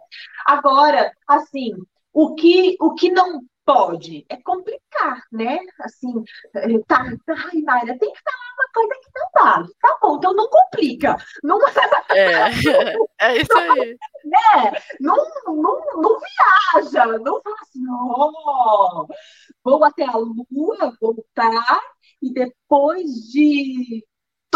[0.48, 1.74] Agora, assim,
[2.12, 5.60] o que, o que não pode é complicar, né?
[5.82, 6.24] Assim,
[6.56, 9.74] eh, tá, ai, Mayra, tem que falar uma coisa que não vale.
[9.82, 11.18] Tá bom, então não complica.
[11.44, 11.60] Não...
[12.10, 12.34] É,
[13.20, 13.98] é isso aí.
[14.24, 14.72] Né?
[15.02, 19.08] Não, não, não viaja, não fala assim, ó, oh,
[19.62, 21.82] vou até a lua, voltar,
[22.22, 24.06] e depois de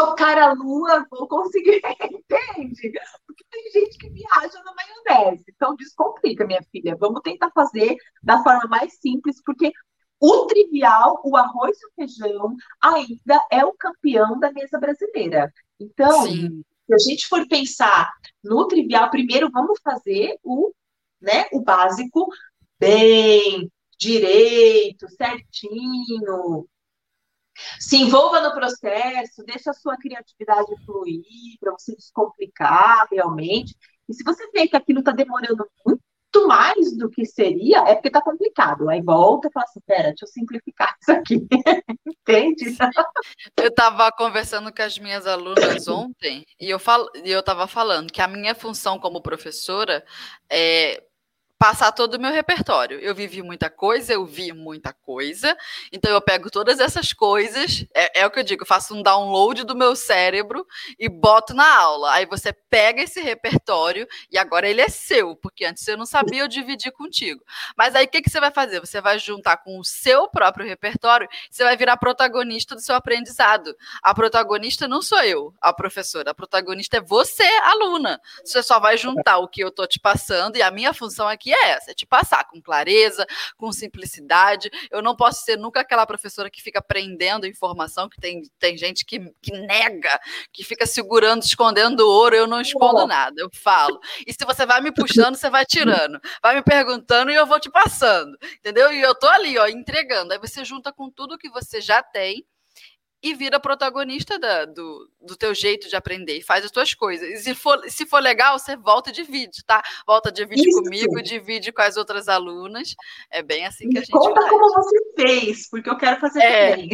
[0.02, 1.82] tocar a lua, vou conseguir,
[2.12, 2.92] entende?
[3.26, 5.46] Porque tem gente que viaja na maionese.
[5.50, 6.98] Então, descomplica, minha filha.
[7.00, 9.72] Vamos tentar fazer da forma mais simples, porque
[10.20, 15.52] o trivial, o arroz e o feijão, ainda é o campeão da mesa brasileira.
[15.80, 16.64] Então, Sim.
[16.86, 18.12] se a gente for pensar
[18.44, 20.72] no trivial, primeiro vamos fazer o,
[21.20, 22.28] né, o básico
[22.80, 26.68] bem, direito, certinho,
[27.80, 33.76] se envolva no processo, deixa a sua criatividade fluir para você descomplicar realmente.
[34.08, 38.08] E se você vê que aquilo está demorando muito mais do que seria, é porque
[38.08, 38.90] está complicado.
[38.90, 41.48] Aí volta e fala assim: pera, deixa eu simplificar isso aqui.
[42.06, 42.78] Entende?
[43.58, 48.56] Eu estava conversando com as minhas alunas ontem e eu estava falando que a minha
[48.56, 50.06] função como professora
[50.50, 51.04] é
[51.62, 52.98] passar todo o meu repertório.
[53.02, 55.56] Eu vivi muita coisa, eu vi muita coisa,
[55.92, 59.04] então eu pego todas essas coisas, é, é, o que eu digo, eu faço um
[59.04, 60.66] download do meu cérebro
[60.98, 62.14] e boto na aula.
[62.14, 66.42] Aí você pega esse repertório e agora ele é seu, porque antes eu não sabia,
[66.42, 67.44] eu dividi contigo.
[67.78, 68.80] Mas aí o que, que você vai fazer?
[68.80, 73.76] Você vai juntar com o seu próprio repertório, você vai virar protagonista do seu aprendizado.
[74.02, 78.20] A protagonista não sou eu, a professora, a protagonista é você, aluna.
[78.44, 81.51] Você só vai juntar o que eu tô te passando e a minha função aqui
[81.54, 83.26] é essa, é te passar com clareza,
[83.58, 84.70] com simplicidade.
[84.90, 89.06] Eu não posso ser nunca aquela professora que fica prendendo informação, que tem, tem gente
[89.06, 90.20] que, que nega,
[90.52, 94.00] que fica segurando, escondendo ouro, eu não escondo nada, eu falo.
[94.26, 97.60] E se você vai me puxando, você vai tirando, vai me perguntando e eu vou
[97.60, 98.92] te passando, entendeu?
[98.92, 100.34] E eu tô ali, ó, entregando.
[100.34, 102.46] Aí você junta com tudo que você já tem
[103.24, 107.30] e vira protagonista da, do, do teu jeito de aprender e faz as tuas coisas.
[107.30, 109.84] E se for, se for legal, você volta e divide, tá?
[110.08, 110.82] Volta, divide Isso.
[110.82, 112.96] comigo, divide com as outras alunas.
[113.30, 114.50] É bem assim que a gente Conta faz.
[114.50, 116.72] como você fez, porque eu quero fazer é.
[116.72, 116.90] também.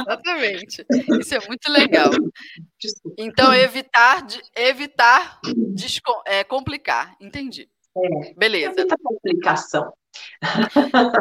[0.00, 0.86] Exatamente.
[1.20, 2.10] Isso é muito legal.
[2.78, 3.16] Desculpa.
[3.18, 4.24] Então, evitar,
[4.54, 5.40] evitar
[6.26, 7.16] é, complicar.
[7.20, 7.68] Entendi.
[7.96, 8.34] É.
[8.34, 8.80] Beleza.
[8.80, 9.92] Evita complicação.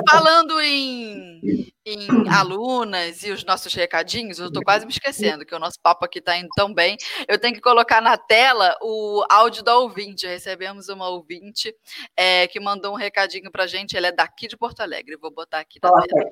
[0.10, 5.60] Falando em, em, alunas e os nossos recadinhos, eu estou quase me esquecendo que o
[5.60, 6.98] nosso papo aqui está indo tão bem.
[7.28, 10.26] Eu tenho que colocar na tela o áudio da ouvinte.
[10.26, 11.76] Recebemos uma ouvinte
[12.16, 13.98] é, que mandou um recadinho para a gente.
[13.98, 15.18] Ela é daqui de Porto Alegre.
[15.18, 16.32] Vou botar aqui na tela.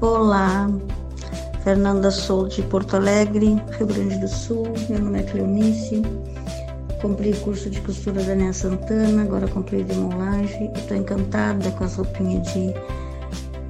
[0.00, 0.66] Olá,
[1.62, 4.66] Fernanda Sou de Porto Alegre, Rio Grande do Sul.
[4.88, 6.02] Meu nome é Cleonice.
[7.00, 11.84] Comprei curso de costura da Nea Santana, agora comprei de molagem e estou encantada com
[11.84, 12.74] as roupinhas de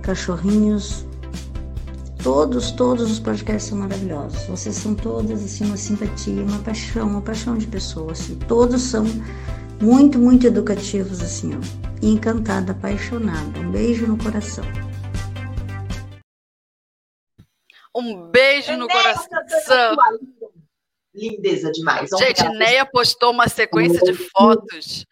[0.09, 1.05] cachorrinhos.
[2.23, 4.43] Todos, todos os podcasts são maravilhosos.
[4.47, 8.21] Vocês são todas assim uma simpatia, uma paixão, uma paixão de pessoas.
[8.21, 8.39] Assim.
[8.49, 9.05] Todos são
[9.83, 11.61] muito, muito educativos assim, ó.
[12.03, 13.61] Encantada, apaixonada.
[13.61, 14.65] Um beijo no coração.
[17.95, 19.97] Um beijo no coração.
[21.15, 22.09] lindeza demais.
[22.19, 25.05] Gente, Neia postou uma sequência de fotos.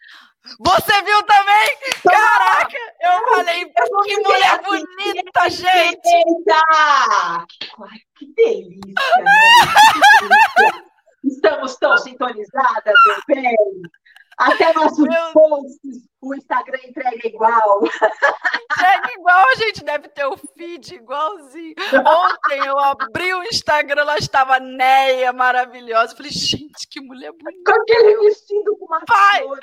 [0.59, 1.77] Você viu também?
[2.03, 3.65] Caraca, eu falei,
[4.03, 6.23] que mulher bonita, gente!
[8.15, 10.83] Que delícia, né?
[11.23, 13.55] Estamos tão sintonizadas, meu bem.
[14.37, 15.31] Até nossos Meu...
[15.33, 17.83] posts, o Instagram entrega igual.
[17.83, 21.73] Entrega igual, a gente deve ter o feed igualzinho.
[22.05, 26.15] Ontem eu abri o Instagram, lá estava Neia, maravilhosa.
[26.15, 27.71] falei, gente, que mulher bonita.
[27.71, 29.41] Com aquele vestido com uma Pai!
[29.41, 29.59] Flor.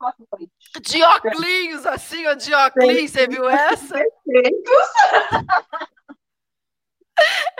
[0.00, 3.94] Óculos, assim, ó, de óculos, você viu essa?
[3.94, 4.88] Perfeitos.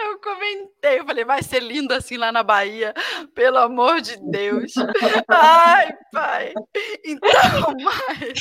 [0.01, 2.95] Eu comentei, eu falei, vai ser lindo assim lá na Bahia,
[3.34, 4.72] pelo amor de Deus.
[5.28, 6.55] Ai, pai.
[7.05, 7.28] Então,
[7.82, 8.41] mas.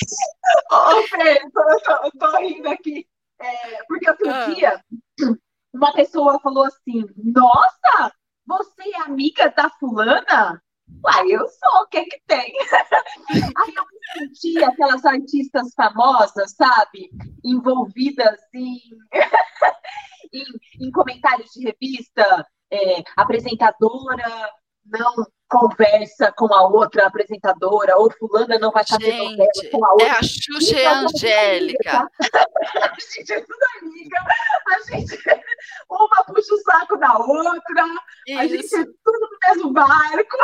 [0.72, 3.08] Ô, Fê, eu tô, eu tô rindo aqui.
[3.40, 4.46] É, porque outro ah.
[4.46, 4.84] dia,
[5.74, 8.14] uma pessoa falou assim: Nossa,
[8.46, 10.62] você é amiga da fulana?
[11.04, 12.54] Uai, eu sou, o que que tem?
[13.30, 17.10] Aí eu me senti aquelas artistas famosas, sabe?
[17.44, 18.80] Envolvidas em
[20.34, 24.52] em, em comentários de revista, é, apresentadora
[24.92, 29.92] não conversa com a outra apresentadora, ou fulana não vai fazer Gente, novela com a
[29.92, 30.08] outra.
[30.08, 31.98] É a Xuxa e a Angélica.
[32.00, 32.10] a
[33.00, 34.18] gente é tudo amiga,
[34.68, 35.18] a gente
[35.90, 37.86] uma puxa o saco da outra,
[38.28, 38.40] Isso.
[38.40, 40.38] a gente é tudo no mesmo barco.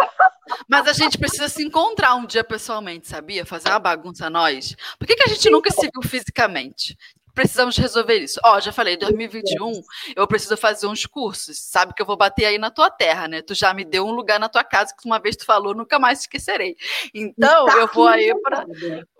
[0.67, 3.45] Mas a gente precisa se encontrar um dia pessoalmente, sabia?
[3.45, 4.75] Fazer uma bagunça nós.
[4.97, 5.51] Por que, que a gente Sim.
[5.51, 6.97] nunca se viu fisicamente?
[7.33, 8.39] Precisamos resolver isso.
[8.43, 9.81] Ó, oh, já falei, 2021
[10.15, 11.57] eu preciso fazer uns cursos.
[11.59, 13.41] Sabe que eu vou bater aí na tua terra, né?
[13.41, 15.99] Tu já me deu um lugar na tua casa que uma vez tu falou, nunca
[15.99, 16.75] mais esquecerei.
[17.13, 18.65] Então, eu vou aí para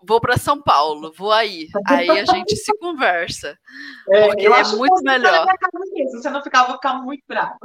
[0.06, 1.68] vou para São Paulo, vou aí.
[1.88, 3.58] Aí a gente se conversa.
[4.12, 5.48] É, porque é muito melhor.
[6.12, 7.58] Você não ficava, vou ficar muito brava.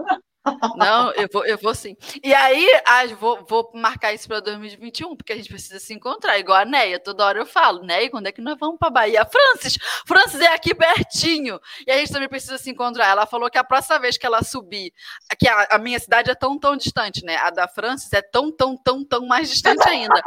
[0.77, 1.97] Não, eu vou, eu vou sim.
[2.23, 6.39] E aí, ah, vou, vou marcar isso para 2021, porque a gente precisa se encontrar,
[6.39, 6.99] igual a Neia.
[6.99, 9.25] Toda hora eu falo, Neia, quando é que nós vamos para Bahia?
[9.25, 11.61] Francis, Francis é aqui pertinho.
[11.87, 13.07] E a gente também precisa se encontrar.
[13.07, 14.93] Ela falou que a próxima vez que ela subir,
[15.39, 17.37] que a, a minha cidade é tão, tão distante, né?
[17.37, 20.23] A da Francis é tão, tão, tão, tão mais distante ainda.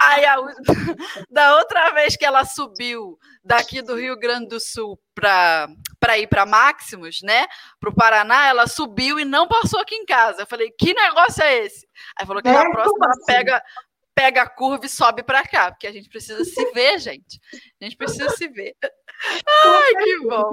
[0.00, 0.36] Aí, a,
[1.30, 6.46] da outra vez que ela subiu daqui do Rio Grande do Sul para ir para
[6.46, 7.46] Maximus, né?
[7.80, 10.42] Para o Paraná, ela subiu e não passou aqui em casa.
[10.42, 11.86] Eu falei, que negócio é esse?
[12.16, 13.24] Aí falou que é, na próxima assim?
[13.26, 13.62] pega,
[14.14, 17.40] pega a curva e sobe para cá, porque a gente precisa se ver, gente.
[17.80, 18.74] A gente precisa se ver.
[18.84, 20.50] Ai, que bom.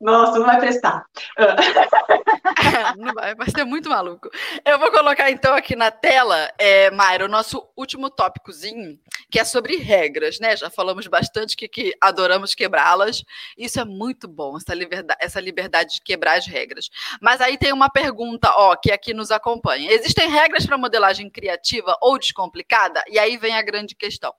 [0.00, 1.04] Nossa, não vai prestar.
[2.96, 4.30] não vai, vai ser muito maluco.
[4.64, 8.96] Eu vou colocar então aqui na tela, é, Mayra, o nosso último tópicozinho,
[9.28, 10.56] que é sobre regras, né?
[10.56, 13.24] Já falamos bastante que, que adoramos quebrá-las.
[13.56, 16.88] Isso é muito bom, essa liberdade, essa liberdade de quebrar as regras.
[17.20, 19.90] Mas aí tem uma pergunta, ó, que aqui nos acompanha.
[19.90, 23.02] Existem regras para modelagem criativa ou descomplicada?
[23.08, 24.32] E aí vem a grande questão.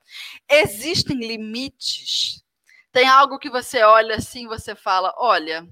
[0.49, 2.43] Existem limites
[3.00, 5.66] tem algo que você olha assim, você fala, olha,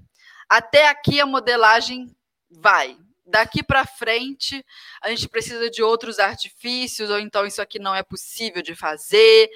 [0.48, 2.10] até aqui a modelagem
[2.50, 2.96] vai.
[3.26, 4.64] Daqui para frente,
[5.02, 9.50] a gente precisa de outros artifícios, ou então isso aqui não é possível de fazer.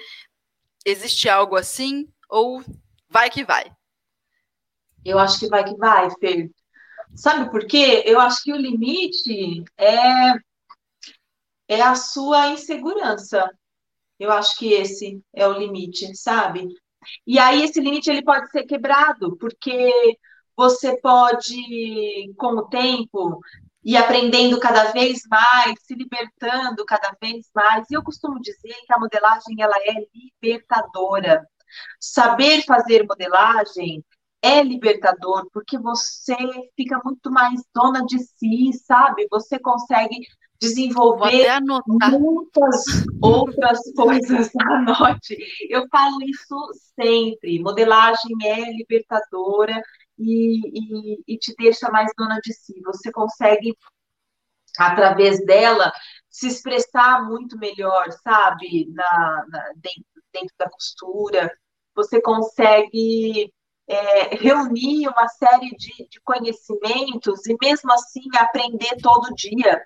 [0.85, 2.07] Existe algo assim?
[2.29, 2.63] Ou
[3.09, 3.75] vai que vai?
[5.03, 6.51] Eu acho que vai que vai, Fê.
[7.15, 8.03] Sabe por quê?
[8.05, 10.33] Eu acho que o limite é,
[11.67, 13.49] é a sua insegurança.
[14.19, 16.67] Eu acho que esse é o limite, sabe?
[17.25, 19.91] E aí esse limite ele pode ser quebrado, porque
[20.55, 23.39] você pode, com o tempo,
[23.83, 27.89] ir aprendendo cada vez mais, se libertando cada vez mais.
[27.89, 31.47] E eu costumo dizer que a modelagem ela é libertadora.
[31.99, 34.03] Saber fazer modelagem
[34.41, 36.35] é libertador, porque você
[36.75, 39.27] fica muito mais dona de si, sabe?
[39.31, 40.17] Você consegue
[40.59, 42.83] desenvolver muitas
[43.21, 44.51] outras coisas.
[44.55, 45.37] Anote.
[45.69, 46.55] Eu falo isso
[46.95, 47.59] sempre.
[47.59, 49.81] Modelagem é libertadora
[50.17, 50.61] e,
[51.17, 52.79] e, e te deixa mais dona de si.
[52.85, 53.75] Você consegue,
[54.77, 55.91] através dela,
[56.29, 58.87] se expressar muito melhor, sabe?
[58.93, 61.51] Na, na dentro, dentro da costura.
[61.95, 63.51] Você consegue
[63.87, 69.81] é, reunir uma série de, de, conhecimentos e mesmo assim aprender todo dia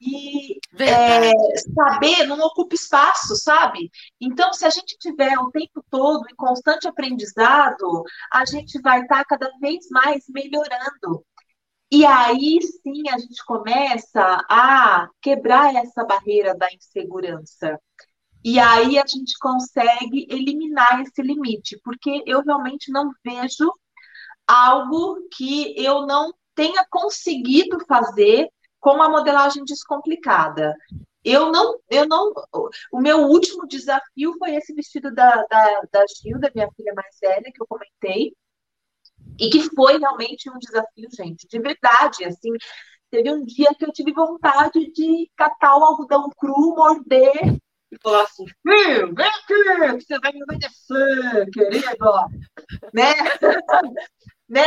[0.00, 1.32] e é,
[1.74, 3.90] saber não ocupa espaço, sabe?
[4.20, 9.24] Então, se a gente tiver o tempo todo em constante aprendizado, a gente vai estar
[9.24, 11.24] cada vez mais melhorando.
[11.90, 17.80] E aí sim a gente começa a quebrar essa barreira da insegurança.
[18.44, 23.72] E aí a gente consegue eliminar esse limite, porque eu realmente não vejo
[24.46, 28.48] algo que eu não tenha conseguido fazer
[28.80, 30.74] com a modelagem descomplicada.
[31.24, 32.32] Eu não, eu não.
[32.92, 37.50] O meu último desafio foi esse vestido da, da, da Gilda, minha filha mais velha,
[37.52, 38.32] que eu comentei,
[39.38, 42.50] e que foi realmente um desafio, gente, de verdade, assim.
[43.10, 47.58] Teve um dia que eu tive vontade de catar o algodão cru, morder
[47.90, 52.12] e falar assim: filho, vem aqui, que você vai me obedecer, querido.
[52.92, 53.12] né?
[54.48, 54.66] né?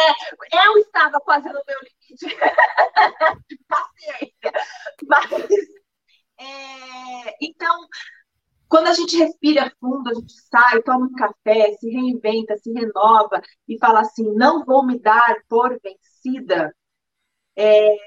[0.65, 2.25] Eu estava quase no meu limite
[3.47, 4.51] de paciência,
[5.07, 5.31] mas
[6.39, 7.87] é, então
[8.71, 13.41] quando a gente respira fundo, a gente sai, toma um café, se reinventa, se renova
[13.67, 16.73] e fala assim: não vou me dar por vencida,
[17.53, 17.97] é,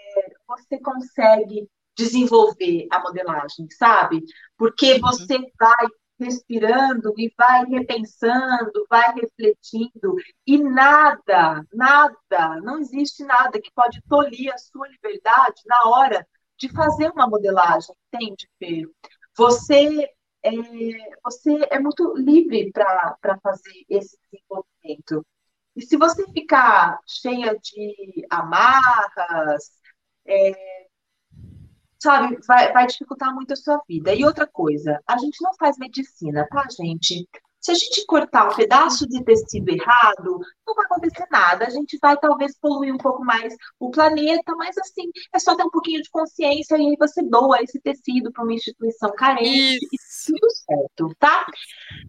[0.48, 4.22] você consegue desenvolver a modelagem, sabe?
[4.56, 5.00] Porque uhum.
[5.00, 5.86] você vai
[6.18, 10.14] respirando e vai repensando, vai refletindo,
[10.46, 16.68] e nada, nada, não existe nada que pode tolir a sua liberdade na hora de
[16.70, 18.82] fazer uma modelagem, entende, Fê?
[19.36, 20.08] Você
[20.44, 20.50] é,
[21.24, 25.26] você é muito livre para fazer esse desenvolvimento.
[25.74, 29.72] E se você ficar cheia de amarras,
[30.26, 30.83] é,
[32.04, 34.14] sabe, vai, vai dificultar muito a sua vida.
[34.14, 37.26] E outra coisa, a gente não faz medicina, tá, gente?
[37.60, 41.64] Se a gente cortar um pedaço de tecido errado, não vai acontecer nada.
[41.64, 45.62] A gente vai talvez poluir um pouco mais o planeta, mas assim, é só ter
[45.64, 50.30] um pouquinho de consciência e aí você doa esse tecido para uma instituição carente Isso.
[50.30, 51.46] e tudo certo, tá?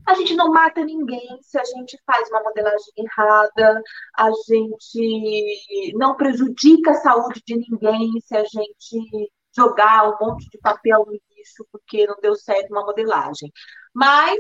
[0.06, 3.82] A gente não mata ninguém se a gente faz uma modelagem errada,
[4.18, 10.58] a gente não prejudica a saúde de ninguém se a gente jogar um monte de
[10.58, 13.52] papel no lixo porque não deu certo uma modelagem.
[13.94, 14.38] Mas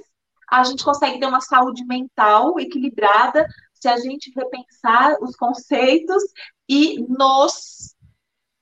[0.50, 6.24] a gente consegue ter uma saúde mental equilibrada se a gente repensar os conceitos
[6.68, 7.96] e nos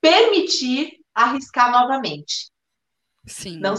[0.02, 2.53] permitir arriscar novamente.
[3.26, 3.58] Sim.
[3.58, 3.76] Não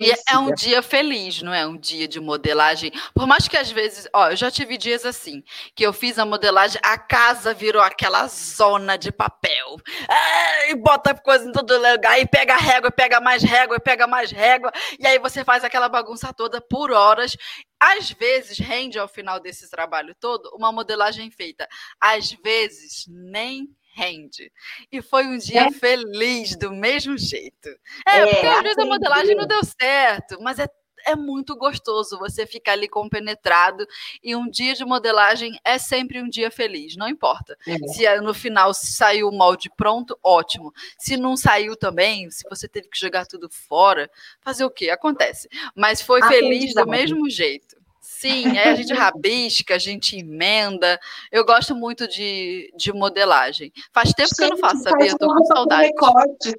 [0.00, 1.64] e é um dia feliz, não é?
[1.64, 2.90] Um dia de modelagem.
[3.14, 5.42] Por mais que às vezes, ó, eu já tive dias assim,
[5.76, 9.76] que eu fiz a modelagem, a casa virou aquela zona de papel.
[10.08, 14.32] É, e bota coisa em todo lugar, e pega régua, pega mais régua, pega mais
[14.32, 17.36] régua, e aí você faz aquela bagunça toda por horas.
[17.80, 21.68] Às vezes rende ao final desse trabalho todo uma modelagem feita.
[22.00, 23.68] Às vezes nem
[23.98, 24.52] rende.
[24.92, 25.70] E foi um dia é.
[25.72, 27.68] feliz do mesmo jeito.
[28.06, 30.68] É, é porque às vezes a modelagem não deu certo, mas é
[31.06, 33.86] é muito gostoso você ficar ali compenetrado
[34.22, 37.56] e um dia de modelagem é sempre um dia feliz, não importa.
[37.66, 37.78] É.
[37.88, 40.72] Se no final saiu o molde pronto, ótimo.
[40.98, 44.90] Se não saiu também, se você teve que jogar tudo fora, fazer o quê?
[44.90, 45.48] Acontece.
[45.74, 47.77] Mas foi feliz do mesmo jeito.
[48.20, 50.98] Sim, aí a gente rabisca, a gente emenda.
[51.30, 53.72] Eu gosto muito de, de modelagem.
[53.92, 55.12] Faz tempo gente, que eu não faço, sabia?
[55.12, 55.86] Eu tô com saudade.
[55.86, 56.52] recorte.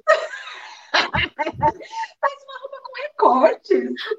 [0.90, 3.74] faz uma roupa com recorte.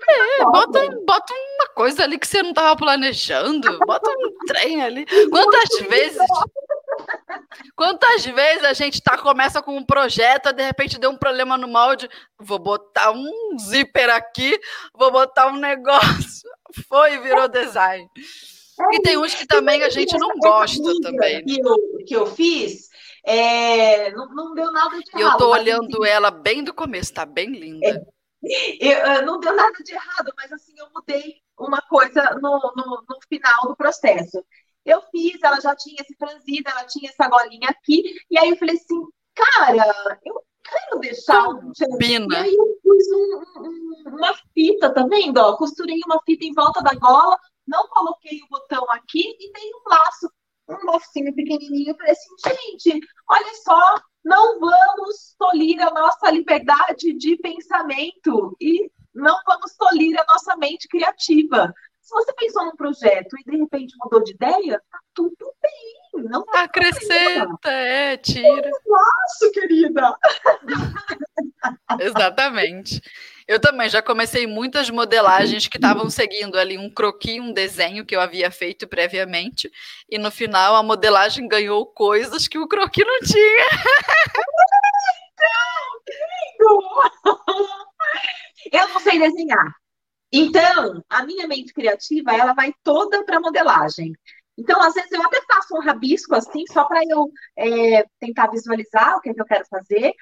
[0.08, 3.80] É, bota, bota uma coisa ali que você não estava planejando.
[3.88, 5.08] Bota um trem ali.
[5.32, 6.28] Quantas vezes.
[7.76, 11.68] Quantas vezes a gente tá, começa com um projeto, de repente deu um problema no
[11.68, 14.60] molde, vou botar um zíper aqui,
[14.94, 16.48] vou botar um negócio,
[16.88, 18.08] foi e virou design.
[18.80, 21.44] É, e tem uns que também a gente não gosta também.
[21.46, 22.90] Que eu, que eu fiz,
[23.24, 25.34] é, não, não deu nada de errado.
[25.34, 27.88] Eu tô olhando assim, ela bem do começo, tá bem linda.
[28.44, 33.04] É, eu, não deu nada de errado, mas assim, eu mudei uma coisa no, no,
[33.08, 34.44] no final do processo.
[34.84, 38.02] Eu fiz, ela já tinha esse franzido, ela tinha essa golinha aqui,
[38.32, 39.06] e aí eu falei assim,
[39.36, 41.72] cara, eu quero deixar um
[42.34, 45.38] E aí eu pus um, um, uma fita, tá vendo?
[45.38, 47.38] Ó, costurei uma fita em volta da gola,
[47.68, 50.32] não coloquei o botão aqui e dei um laço,
[50.70, 51.96] um lacinho pequenininho.
[51.96, 53.00] Falei assim, gente,
[53.30, 60.26] olha só, não vamos tolir a nossa liberdade de pensamento e não vamos tolir a
[60.26, 61.74] nossa mente criativa.
[62.02, 66.01] Se você pensou num projeto e de repente mudou de ideia, tá tudo bem.
[66.14, 68.70] Não tá Acrescenta, é, tira.
[68.86, 70.16] Nossa, querida!
[72.00, 73.02] Exatamente.
[73.48, 78.16] Eu também já comecei muitas modelagens que estavam seguindo ali um croquis, um desenho que
[78.16, 79.72] eu havia feito previamente,
[80.10, 83.66] e no final a modelagem ganhou coisas que o croquis não tinha.
[88.72, 89.76] Eu não sei desenhar.
[90.32, 94.14] Então, a minha mente criativa, ela vai toda para modelagem.
[94.62, 99.18] Então, às vezes, eu até faço um rabisco assim, só para eu é, tentar visualizar
[99.18, 100.14] o que, é que eu quero fazer.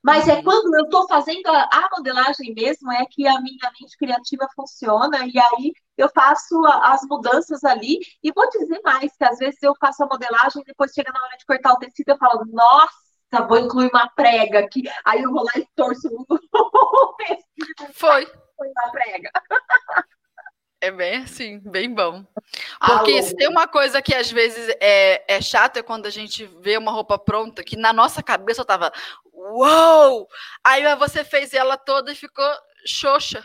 [0.00, 3.96] Mas é quando eu estou fazendo a, a, modelagem mesmo, é que a minha mente
[3.98, 7.98] criativa funciona, e aí eu faço a, as mudanças ali.
[8.22, 11.36] E vou dizer mais, que às vezes eu faço a modelagem, depois chega na hora
[11.36, 14.84] de cortar o tecido, eu falo, nossa, vou incluir uma prega aqui.
[15.04, 16.24] Aí eu vou lá e torço o
[17.92, 18.26] Foi.
[18.56, 19.30] Foi uma prega.
[20.80, 22.24] É bem assim, bem bom.
[22.78, 23.22] Porque Alô.
[23.22, 26.78] se tem uma coisa que às vezes é, é chata é quando a gente vê
[26.78, 28.92] uma roupa pronta que na nossa cabeça eu tava,
[29.32, 30.28] uou!
[30.62, 32.48] Aí você fez ela toda e ficou
[32.86, 33.42] xoxa.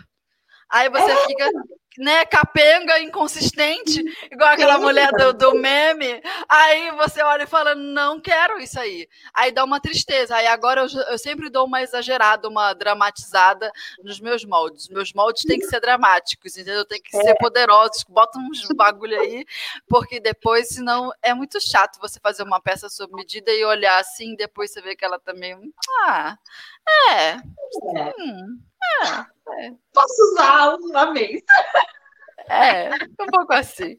[0.73, 1.27] Aí você é.
[1.27, 1.51] fica
[1.97, 6.21] né, capenga, inconsistente, igual aquela mulher do, do, meme.
[6.49, 9.07] Aí você olha e fala, não quero isso aí.
[9.33, 10.35] Aí dá uma tristeza.
[10.35, 13.71] Aí agora eu, eu sempre dou uma exagerada, uma dramatizada
[14.03, 14.89] nos meus moldes.
[14.89, 16.85] Meus moldes têm que ser dramáticos, entendeu?
[16.85, 17.21] Tem que é.
[17.21, 18.03] ser poderosos.
[18.09, 19.45] Bota uns bagulho aí,
[19.87, 24.35] porque depois, senão, é muito chato você fazer uma peça sob medida e olhar assim,
[24.35, 25.53] depois você vê que ela também.
[25.53, 26.37] Tá ah,
[26.87, 27.29] é.
[27.31, 28.13] é.
[28.19, 28.59] Hum,
[29.03, 29.71] é, é.
[29.93, 31.41] Posso usar uma vez.
[32.49, 32.89] É,
[33.21, 33.97] um pouco assim.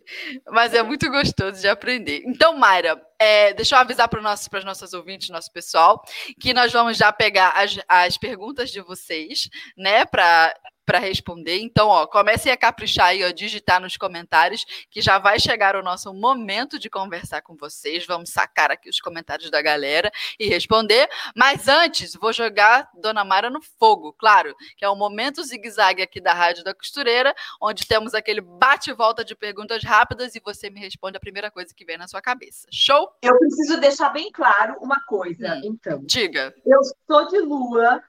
[0.48, 2.22] Mas é muito gostoso de aprender.
[2.26, 6.02] Então, Mayra, é, deixa eu avisar para as nossas ouvintes, nosso pessoal,
[6.40, 10.54] que nós vamos já pegar as, as perguntas de vocês, né, para
[10.84, 11.58] para responder.
[11.60, 15.82] Então, ó, comecem a caprichar aí, ó, digitar nos comentários, que já vai chegar o
[15.82, 18.06] nosso momento de conversar com vocês.
[18.06, 21.08] Vamos sacar aqui os comentários da galera e responder.
[21.34, 26.20] Mas antes, vou jogar Dona Mara no fogo, claro, que é o momento zigue-zague aqui
[26.20, 31.16] da Rádio da Costureira, onde temos aquele bate-volta de perguntas rápidas e você me responde
[31.16, 32.66] a primeira coisa que vem na sua cabeça.
[32.70, 33.10] Show?
[33.22, 36.00] Eu preciso deixar bem claro uma coisa, hum, então.
[36.04, 36.54] Diga.
[36.64, 38.02] Eu sou de Lua,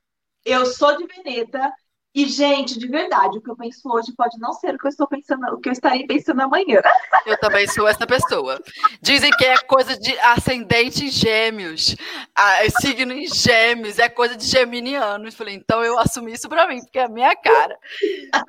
[0.43, 1.71] eu sou de Veneta
[2.15, 4.89] e, gente, de verdade, o que eu penso hoje pode não ser o que eu
[4.89, 6.81] estou pensando, o que eu estarei pensando amanhã.
[7.25, 8.61] Eu também sou essa pessoa.
[9.01, 11.95] Dizem que é coisa de ascendente em gêmeos,
[12.37, 15.27] é signo em gêmeos, é coisa de geminiano.
[15.27, 17.75] Eu falei, então eu assumi isso para mim, porque é a minha cara.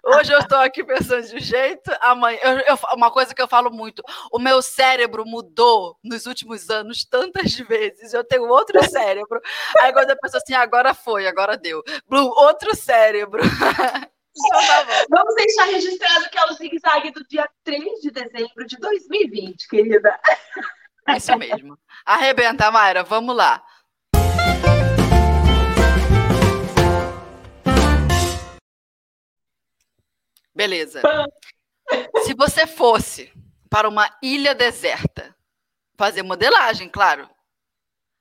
[0.05, 2.39] Hoje eu estou aqui pensando de um jeito, amanhã.
[2.43, 7.03] Eu, eu, uma coisa que eu falo muito: o meu cérebro mudou nos últimos anos
[7.05, 8.13] tantas vezes.
[8.13, 9.41] Eu tenho outro cérebro.
[9.81, 11.83] Aí quando a pessoa assim, agora foi, agora deu.
[12.07, 13.43] Blue, outro cérebro.
[14.39, 18.77] Então, tá Vamos deixar registrado que é o zigue-zague do dia 3 de dezembro de
[18.77, 20.21] 2020, querida.
[21.17, 21.79] Isso mesmo.
[22.05, 23.65] Arrebenta, Mayra, vamos lá.
[30.55, 31.03] Beleza.
[32.25, 33.33] Se você fosse
[33.71, 35.35] para uma ilha deserta,
[35.97, 37.29] fazer modelagem, claro,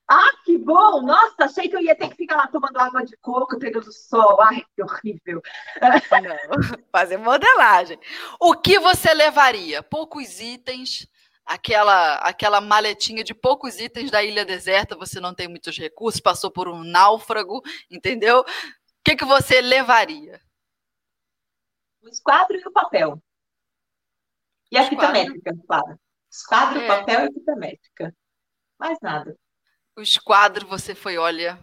[0.08, 1.02] ah, que bom!
[1.02, 4.40] Nossa, achei que eu ia ter que ficar lá tomando água de coco, pegando sol.
[4.40, 5.42] Ai, que horrível.
[5.82, 8.00] Não, fazer modelagem.
[8.40, 9.82] O que você levaria?
[9.82, 11.08] Poucos itens,
[11.44, 16.52] aquela, aquela maletinha de poucos itens da ilha deserta, você não tem muitos recursos, passou
[16.52, 18.42] por um náufrago, entendeu?
[18.42, 18.46] O
[19.04, 20.40] que, que você levaria?
[22.04, 23.20] O esquadro e o papel.
[24.72, 26.00] E a fita métrica, claro.
[26.30, 26.88] Esquadro, é.
[26.88, 28.16] papel e fita métrica.
[28.78, 29.36] Mais nada
[29.96, 31.60] o esquadro, você foi, olha,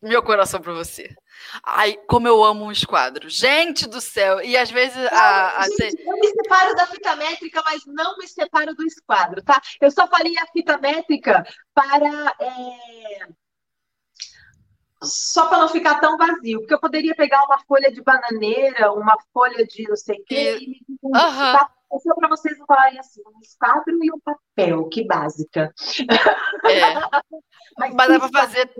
[0.00, 1.14] meu coração para você.
[1.62, 3.28] Ai, como eu amo um esquadro.
[3.28, 4.40] Gente do céu!
[4.40, 8.26] E às vezes a, a gente, Eu me separo da fita métrica, mas não me
[8.26, 9.60] separo do esquadro, tá?
[9.80, 12.34] Eu só faria a fita métrica para.
[12.40, 13.46] É...
[15.02, 19.14] Só para não ficar tão vazio, porque eu poderia pegar uma folha de bananeira, uma
[19.32, 21.52] folha de não sei o quê, e, e uhum.
[21.92, 25.72] É só para vocês não falarem assim, um esquadro e um papel, que básica.
[26.64, 26.94] É.
[27.78, 28.70] Mas, Mas dá para fazer.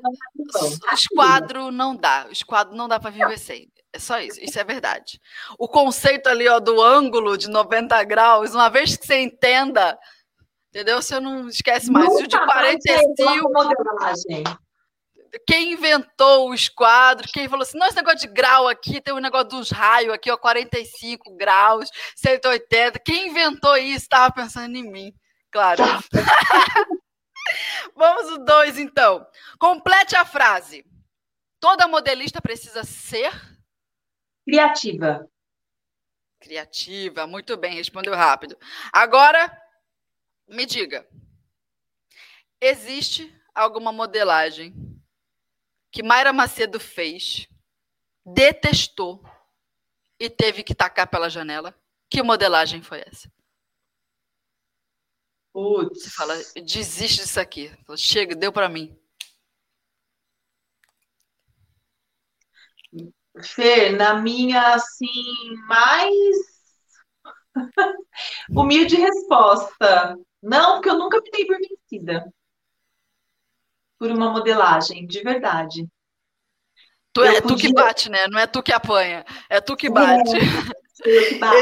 [0.90, 2.26] O esquadro não dá.
[2.28, 3.70] O esquadro não dá para viver sem.
[3.92, 5.20] É só isso, isso é verdade.
[5.58, 9.98] O conceito ali ó, do ângulo de 90 graus, uma vez que você entenda,
[10.68, 11.00] entendeu?
[11.00, 12.06] Você não esquece mais.
[12.06, 13.14] Nunca o de 45
[15.46, 19.18] quem inventou o esquadro, quem falou assim, não, esse negócio de grau aqui, tem um
[19.18, 25.14] negócio dos raios aqui, ó, 45 graus, 180, quem inventou isso estava pensando em mim,
[25.50, 25.82] claro.
[27.94, 29.26] Vamos o dois, então.
[29.58, 30.84] Complete a frase.
[31.60, 33.32] Toda modelista precisa ser...
[34.44, 35.28] Criativa.
[36.40, 38.56] Criativa, muito bem, respondeu rápido.
[38.92, 39.50] Agora,
[40.46, 41.06] me diga,
[42.60, 44.74] existe alguma modelagem
[45.96, 47.48] que Mayra Macedo fez,
[48.22, 49.24] detestou
[50.20, 51.74] e teve que tacar pela janela.
[52.10, 53.32] Que modelagem foi essa?
[55.54, 56.02] Putz.
[56.02, 57.72] Você fala, desiste disso aqui.
[57.96, 58.94] Chega, deu para mim.
[63.42, 66.36] Fer, na minha, assim, mais
[68.54, 70.14] humilde resposta.
[70.42, 72.30] Não, porque eu nunca me dei por vencida
[73.98, 75.86] por uma modelagem, de verdade.
[77.12, 77.42] Tu é podia...
[77.42, 78.26] tu que bate, né?
[78.28, 80.32] Não é tu que apanha, é tu que bate.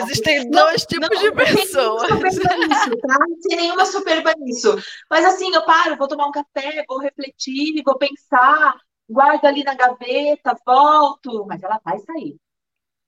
[0.03, 2.03] Existem dois tipos não, de pessoas.
[2.11, 3.17] Nisso, tá?
[3.41, 4.77] Sem nenhuma soberba nisso.
[5.11, 8.77] Mas assim, eu paro, vou tomar um café, vou refletir, vou pensar,
[9.09, 11.45] guardo ali na gaveta, volto.
[11.47, 12.37] Mas ela vai sair.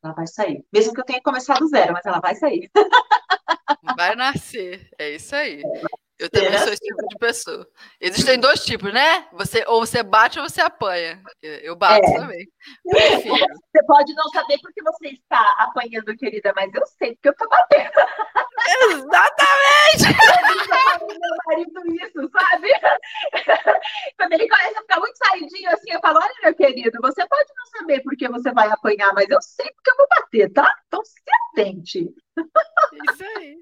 [0.03, 0.65] Ela vai sair.
[0.73, 2.71] Mesmo que eu tenha começado do zero, mas ela vai sair.
[3.97, 4.91] Vai nascer.
[4.99, 5.63] É isso aí.
[6.19, 7.69] Eu também sou esse tipo de pessoa.
[8.01, 9.29] Existem dois tipos, né?
[9.33, 11.23] Você, ou você bate ou você apanha.
[11.43, 12.19] Eu bato é.
[12.19, 12.49] também.
[12.89, 13.37] Prefiro.
[13.77, 17.47] Você pode não saber porque você está apanhando, querida, mas eu sei porque eu estou
[17.47, 17.91] batendo.
[18.91, 20.07] Exatamente!
[20.99, 22.69] Eu meu marido isso, sabe?
[24.17, 27.49] Quando ele começa a ficar muito saidinho assim, eu falo: olha, meu querido, você pode
[27.55, 30.75] não saber porque você vai apanhar, mas eu sei porque eu vou bater, tá?
[30.87, 31.21] Então se
[31.53, 32.15] atente.
[33.11, 33.59] Isso aí.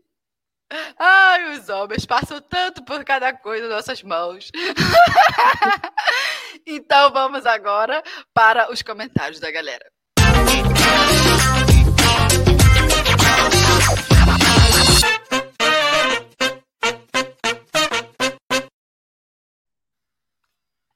[0.98, 4.50] Ai, os homens passam tanto por cada coisa nas nossas mãos.
[6.66, 9.84] então vamos agora para os comentários da galera.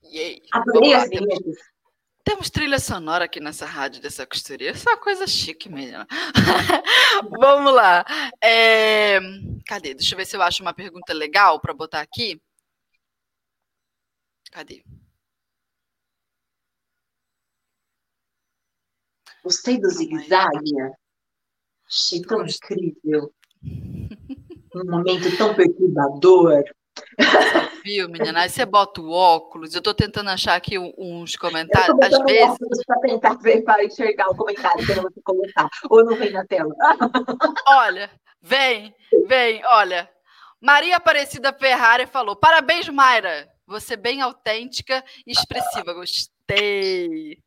[0.05, 0.43] Yay.
[0.53, 1.78] Adorei as vinhetas.
[2.29, 4.77] Temos trilha sonora aqui nessa rádio dessa costureira.
[4.77, 6.07] Isso é uma coisa chique, menina.
[7.41, 8.05] Vamos lá.
[8.45, 9.19] É...
[9.67, 9.95] Cadê?
[9.95, 12.39] Deixa eu ver se eu acho uma pergunta legal para botar aqui.
[14.53, 14.85] Cadê?
[19.43, 20.75] Gostei do zigue-zague.
[21.87, 23.35] Achei tão incrível.
[24.75, 26.63] Um momento tão perturbador.
[27.85, 28.41] Viu, menina?
[28.41, 29.75] Aí você bota o óculos.
[29.75, 31.97] Eu tô tentando achar aqui uns comentários.
[32.03, 32.85] Às vezes.
[32.87, 35.69] Para tentar ver, para enxergar o comentário que eu vou colocar.
[35.91, 36.75] Ou não vem na tela.
[37.69, 38.11] Olha,
[38.41, 38.95] vem,
[39.27, 40.09] vem, olha.
[40.61, 43.49] Maria Aparecida Ferrari falou: parabéns, Mayra.
[43.67, 45.93] Você bem autêntica e expressiva.
[45.93, 47.39] Gostei gostei.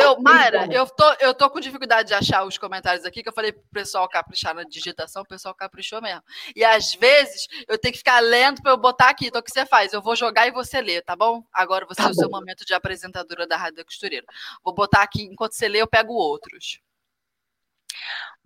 [0.00, 3.32] Eu, Mayra, eu tô, eu tô com dificuldade de achar os comentários aqui, que eu
[3.32, 6.22] falei pro pessoal caprichar na digitação, o pessoal caprichou mesmo.
[6.54, 9.26] E às vezes eu tenho que ficar lendo para eu botar aqui.
[9.26, 9.92] Então o que você faz?
[9.92, 11.42] Eu vou jogar e você lê, tá bom?
[11.52, 14.26] Agora você tá é o seu momento de apresentadora da Rádio da Costureira.
[14.62, 16.80] Vou botar aqui, enquanto você lê, eu pego outros.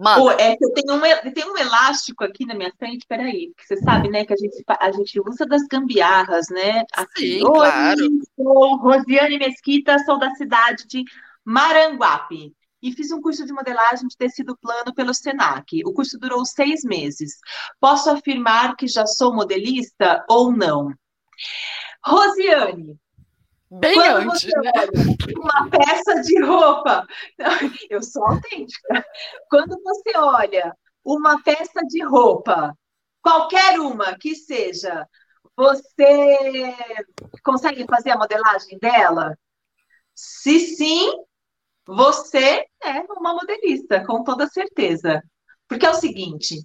[0.02, 3.66] Pô, é que eu tenho, um, tenho um elástico aqui na minha frente, peraí, porque
[3.66, 6.85] você sabe, né, que a gente, a gente usa das gambiarras, né?
[6.94, 7.39] Aqui.
[7.39, 8.09] Sim, Oi, claro.
[8.35, 11.05] Sou Rosiane Mesquita, sou da cidade de
[11.44, 15.82] Maranguape e fiz um curso de modelagem de tecido plano pelo SENAC.
[15.85, 17.39] O curso durou seis meses.
[17.78, 20.94] Posso afirmar que já sou modelista ou não?
[22.02, 22.98] Rosiane,
[23.70, 24.72] Bem Quando antes, né?
[25.38, 27.06] uma peça de roupa,
[27.88, 29.06] eu sou autêntica.
[29.48, 32.76] Quando você olha uma peça de roupa,
[33.22, 35.06] qualquer uma que seja,
[35.56, 36.74] você
[37.44, 39.38] consegue fazer a modelagem dela?
[40.16, 41.12] Se sim,
[41.86, 45.22] você é uma modelista, com toda certeza.
[45.68, 46.60] Porque é o seguinte,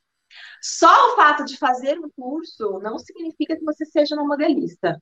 [0.60, 5.00] só o fato de fazer um curso não significa que você seja uma modelista.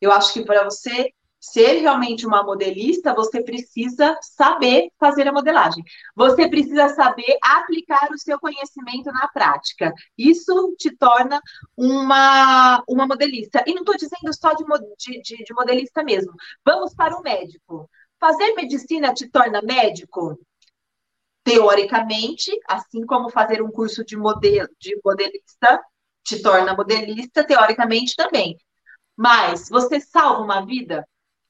[0.00, 1.12] Eu acho que para você
[1.42, 5.82] ser realmente uma modelista, você precisa saber fazer a modelagem.
[6.14, 9.92] Você precisa saber aplicar o seu conhecimento na prática.
[10.16, 11.40] Isso te torna
[11.76, 13.64] uma, uma modelista.
[13.66, 14.64] E não estou dizendo só de,
[15.20, 16.32] de, de modelista mesmo.
[16.64, 17.90] Vamos para o médico.
[18.20, 20.38] Fazer medicina te torna médico?
[21.42, 25.82] Teoricamente, assim como fazer um curso de, modelo, de modelista
[26.22, 28.56] te torna modelista, teoricamente também.
[29.16, 31.04] Mas você salva uma vida?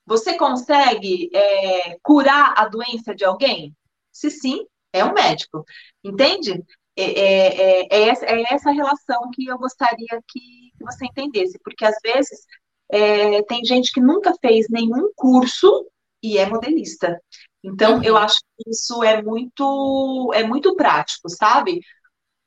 [0.07, 3.75] Você consegue é, curar a doença de alguém?
[4.11, 5.65] Se sim, é um médico.
[6.03, 6.63] Entende?
[6.97, 11.59] É, é, é, é essa, é essa relação que eu gostaria que, que você entendesse,
[11.65, 12.45] porque às vezes
[12.91, 15.87] é, tem gente que nunca fez nenhum curso
[16.23, 17.21] e é modelista.
[17.65, 18.03] Então, uhum.
[18.05, 21.81] eu acho que isso é muito, é muito prático, sabe?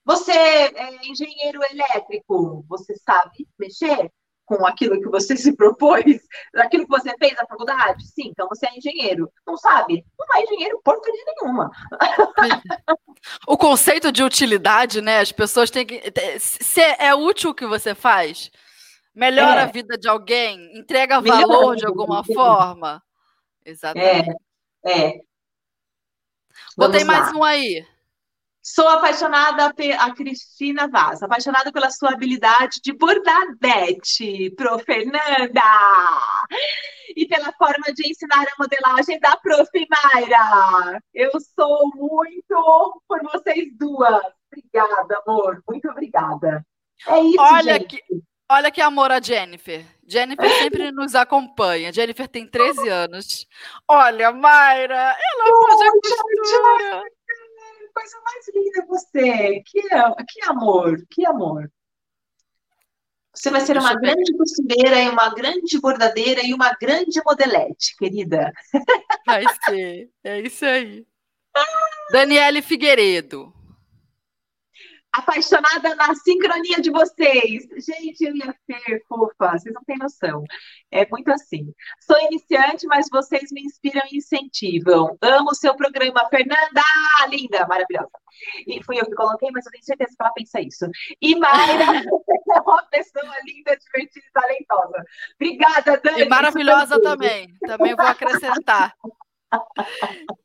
[0.06, 4.12] Você é engenheiro elétrico, você sabe mexer?
[4.46, 6.04] Com aquilo que você se propôs,
[6.56, 8.06] aquilo que você fez na faculdade?
[8.08, 9.32] Sim, então você é engenheiro.
[9.46, 10.06] Não sabe?
[10.18, 11.72] Não é engenheiro porcaria nenhuma.
[13.48, 15.20] O conceito de utilidade, né?
[15.20, 16.00] As pessoas têm que.
[16.40, 18.52] Se é útil o que você faz,
[19.16, 19.64] melhora é.
[19.64, 23.02] a vida de alguém, entrega melhora valor de alguma forma.
[23.66, 24.30] Exatamente.
[24.86, 25.10] É.
[25.10, 25.20] é.
[26.78, 27.84] Botei mais um aí.
[28.68, 35.62] Sou apaixonada a Cristina Vaz, apaixonada pela sua habilidade de bordadete, pro Fernanda,
[37.16, 39.70] e pela forma de ensinar a modelagem da Prof.
[39.72, 41.00] Mayra.
[41.14, 44.24] Eu sou muito por vocês duas.
[44.52, 46.66] Obrigada, amor, muito obrigada.
[47.08, 47.86] É isso, olha gente.
[47.86, 48.02] Que,
[48.50, 49.86] olha que amor a Jennifer.
[50.08, 51.94] Jennifer sempre nos acompanha.
[51.94, 53.46] Jennifer tem 13 anos.
[53.88, 57.04] Olha, Mayra, ela faz a costura.
[57.96, 59.64] Coisa mais linda você.
[59.66, 59.82] Que,
[60.28, 61.72] que amor, que amor.
[63.34, 68.52] Você vai ser uma grande costureira e uma grande bordadeira e uma grande modelete, querida.
[69.26, 71.06] Vai ser, é isso aí.
[72.12, 73.55] Daniele Figueiredo
[75.18, 77.64] apaixonada na sincronia de vocês.
[77.78, 80.44] Gente, eu ia ser fofa, vocês não têm noção.
[80.92, 81.74] É muito assim.
[82.00, 85.18] Sou iniciante, mas vocês me inspiram e incentivam.
[85.22, 86.82] Amo o seu programa, Fernanda!
[87.30, 88.10] Linda, maravilhosa.
[88.68, 90.86] E fui eu que coloquei, mas eu tenho certeza que ela pensa isso.
[91.22, 95.04] E Mayra é uma pessoa linda, divertida e talentosa.
[95.36, 96.22] Obrigada, Dani.
[96.22, 97.56] E maravilhosa também.
[97.66, 98.94] Também vou acrescentar.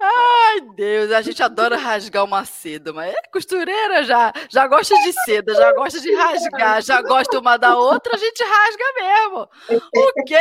[0.00, 5.12] Ai, Deus, a gente adora rasgar uma seda, mas é costureira já, já gosta de
[5.24, 9.48] seda, já gosta de rasgar, já gosta uma da outra, a gente rasga mesmo.
[9.96, 10.40] O quê?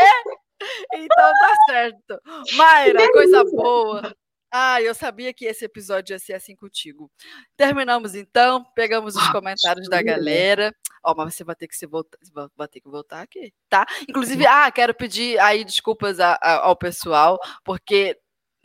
[0.93, 2.21] Então tá certo.
[2.55, 4.15] Mayra, coisa boa.
[4.57, 7.11] Ah, eu sabia que esse episódio ia ser assim contigo.
[7.57, 10.73] Terminamos então, pegamos os comentários da galera.
[11.03, 12.17] Ó, oh, mas você vai ter que se voltar,
[12.55, 13.85] vai ter que voltar aqui, tá?
[14.07, 18.17] Inclusive, ah, quero pedir aí desculpas a, a, ao pessoal, porque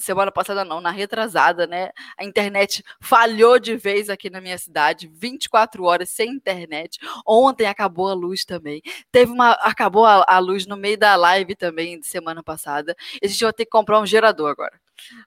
[0.04, 1.90] semana passada não, na retrasada, né?
[2.18, 6.98] A internet falhou de vez aqui na minha cidade, 24 horas sem internet.
[7.26, 8.82] Ontem acabou a luz também.
[9.12, 12.96] Teve uma acabou a, a luz no meio da live também de semana passada.
[13.22, 14.80] E a gente vai ter que comprar um gerador agora.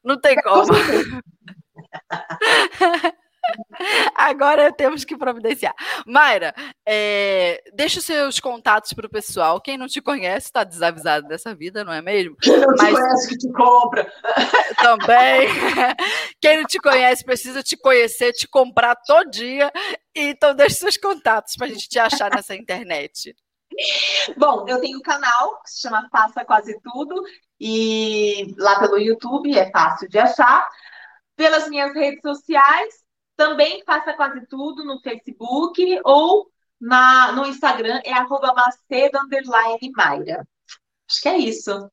[0.03, 0.71] Não tem como.
[4.23, 5.75] Agora temos que providenciar.
[6.07, 6.55] Mayra,
[6.87, 9.59] é, deixa os seus contatos para o pessoal.
[9.59, 12.37] Quem não te conhece está desavisado dessa vida, não é mesmo?
[12.37, 12.87] Quem não Mas...
[12.87, 14.13] te conhece que te compra.
[14.81, 15.49] Também.
[16.39, 19.69] Quem não te conhece precisa te conhecer, te comprar todo dia.
[20.15, 23.35] Então deixa seus contatos para a gente te achar nessa internet.
[24.37, 27.21] Bom, eu tenho um canal que se chama Faça Quase Tudo
[27.59, 30.65] e lá pelo YouTube é fácil de achar.
[31.35, 33.02] Pelas minhas redes sociais,
[33.35, 36.49] também faça quase tudo no Facebook ou
[36.79, 39.19] na, no Instagram, é arroba Macedo
[39.95, 40.47] Mayra.
[41.09, 41.89] Acho que é isso.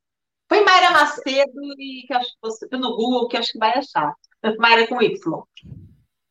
[0.49, 4.15] Põe Mayra Macedo e que acho que você, no Google que acho que vai achar.
[4.59, 5.45] Mayra com Y.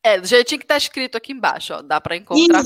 [0.03, 1.81] É, do jeitinho que tá escrito aqui embaixo, ó.
[1.81, 2.63] Dá para encontrar.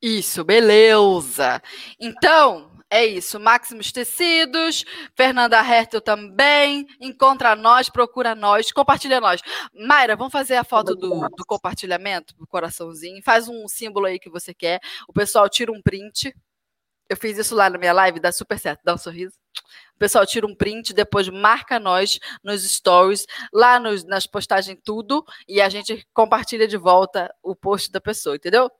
[0.00, 1.60] Isso, beleza.
[1.98, 3.38] Então, é isso.
[3.38, 4.84] Máximos Tecidos,
[5.14, 6.86] Fernanda Hertel também.
[7.00, 9.42] Encontra nós, procura nós, compartilha nós.
[9.74, 13.22] Mayra, vamos fazer a foto do, do compartilhamento, do coraçãozinho.
[13.22, 14.80] Faz um símbolo aí que você quer.
[15.06, 16.34] O pessoal tira um print.
[17.10, 18.80] Eu fiz isso lá na minha live, dá super certo.
[18.84, 19.34] Dá um sorriso.
[19.94, 25.24] O pessoal tira um print, depois marca nós nos stories, lá nos, nas postagens, tudo,
[25.48, 28.70] e a gente compartilha de volta o post da pessoa, entendeu?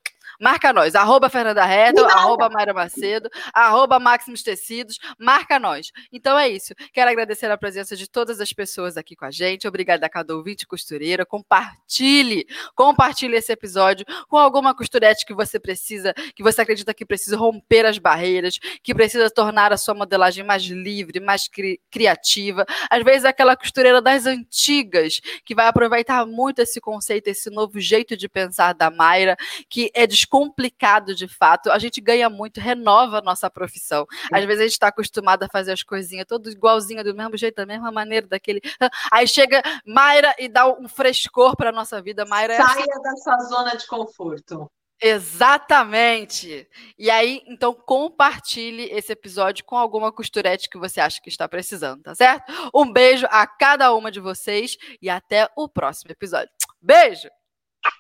[0.40, 5.90] Marca nós, arroba Fernanda Reto, arroba Mayra Macedo, arroba Máximos Tecidos, marca nós.
[6.12, 6.74] Então é isso.
[6.92, 9.66] Quero agradecer a presença de todas as pessoas aqui com a gente.
[9.66, 11.26] Obrigada a cada ouvinte costureira.
[11.26, 17.36] Compartilhe, compartilhe esse episódio com alguma costurete que você precisa, que você acredita que precisa
[17.36, 22.64] romper as barreiras, que precisa tornar a sua modelagem mais livre, mais cri criativa.
[22.88, 27.80] Às vezes é aquela costureira das antigas, que vai aproveitar muito esse conceito, esse novo
[27.80, 29.36] jeito de pensar da Mayra,
[29.68, 34.06] que é descomplicado de fato, a gente ganha muito, renova a nossa profissão.
[34.32, 37.56] Às vezes a gente está acostumado a fazer as coisinhas tudo igualzinho, do mesmo jeito,
[37.56, 38.60] da mesma maneira, daquele.
[39.10, 42.24] Aí chega Mayra e dá um frescor para a nossa vida.
[42.26, 43.02] Mayra é Saia é...
[43.02, 44.70] da sua zona de conforto.
[45.00, 46.68] Exatamente.
[46.98, 52.02] E aí, então, compartilhe esse episódio com alguma costurete que você acha que está precisando,
[52.02, 52.52] tá certo?
[52.74, 56.50] Um beijo a cada uma de vocês e até o próximo episódio.
[56.82, 57.28] Beijo!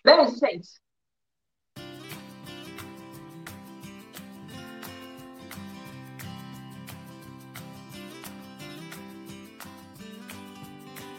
[0.04, 0.87] Beijo, gente!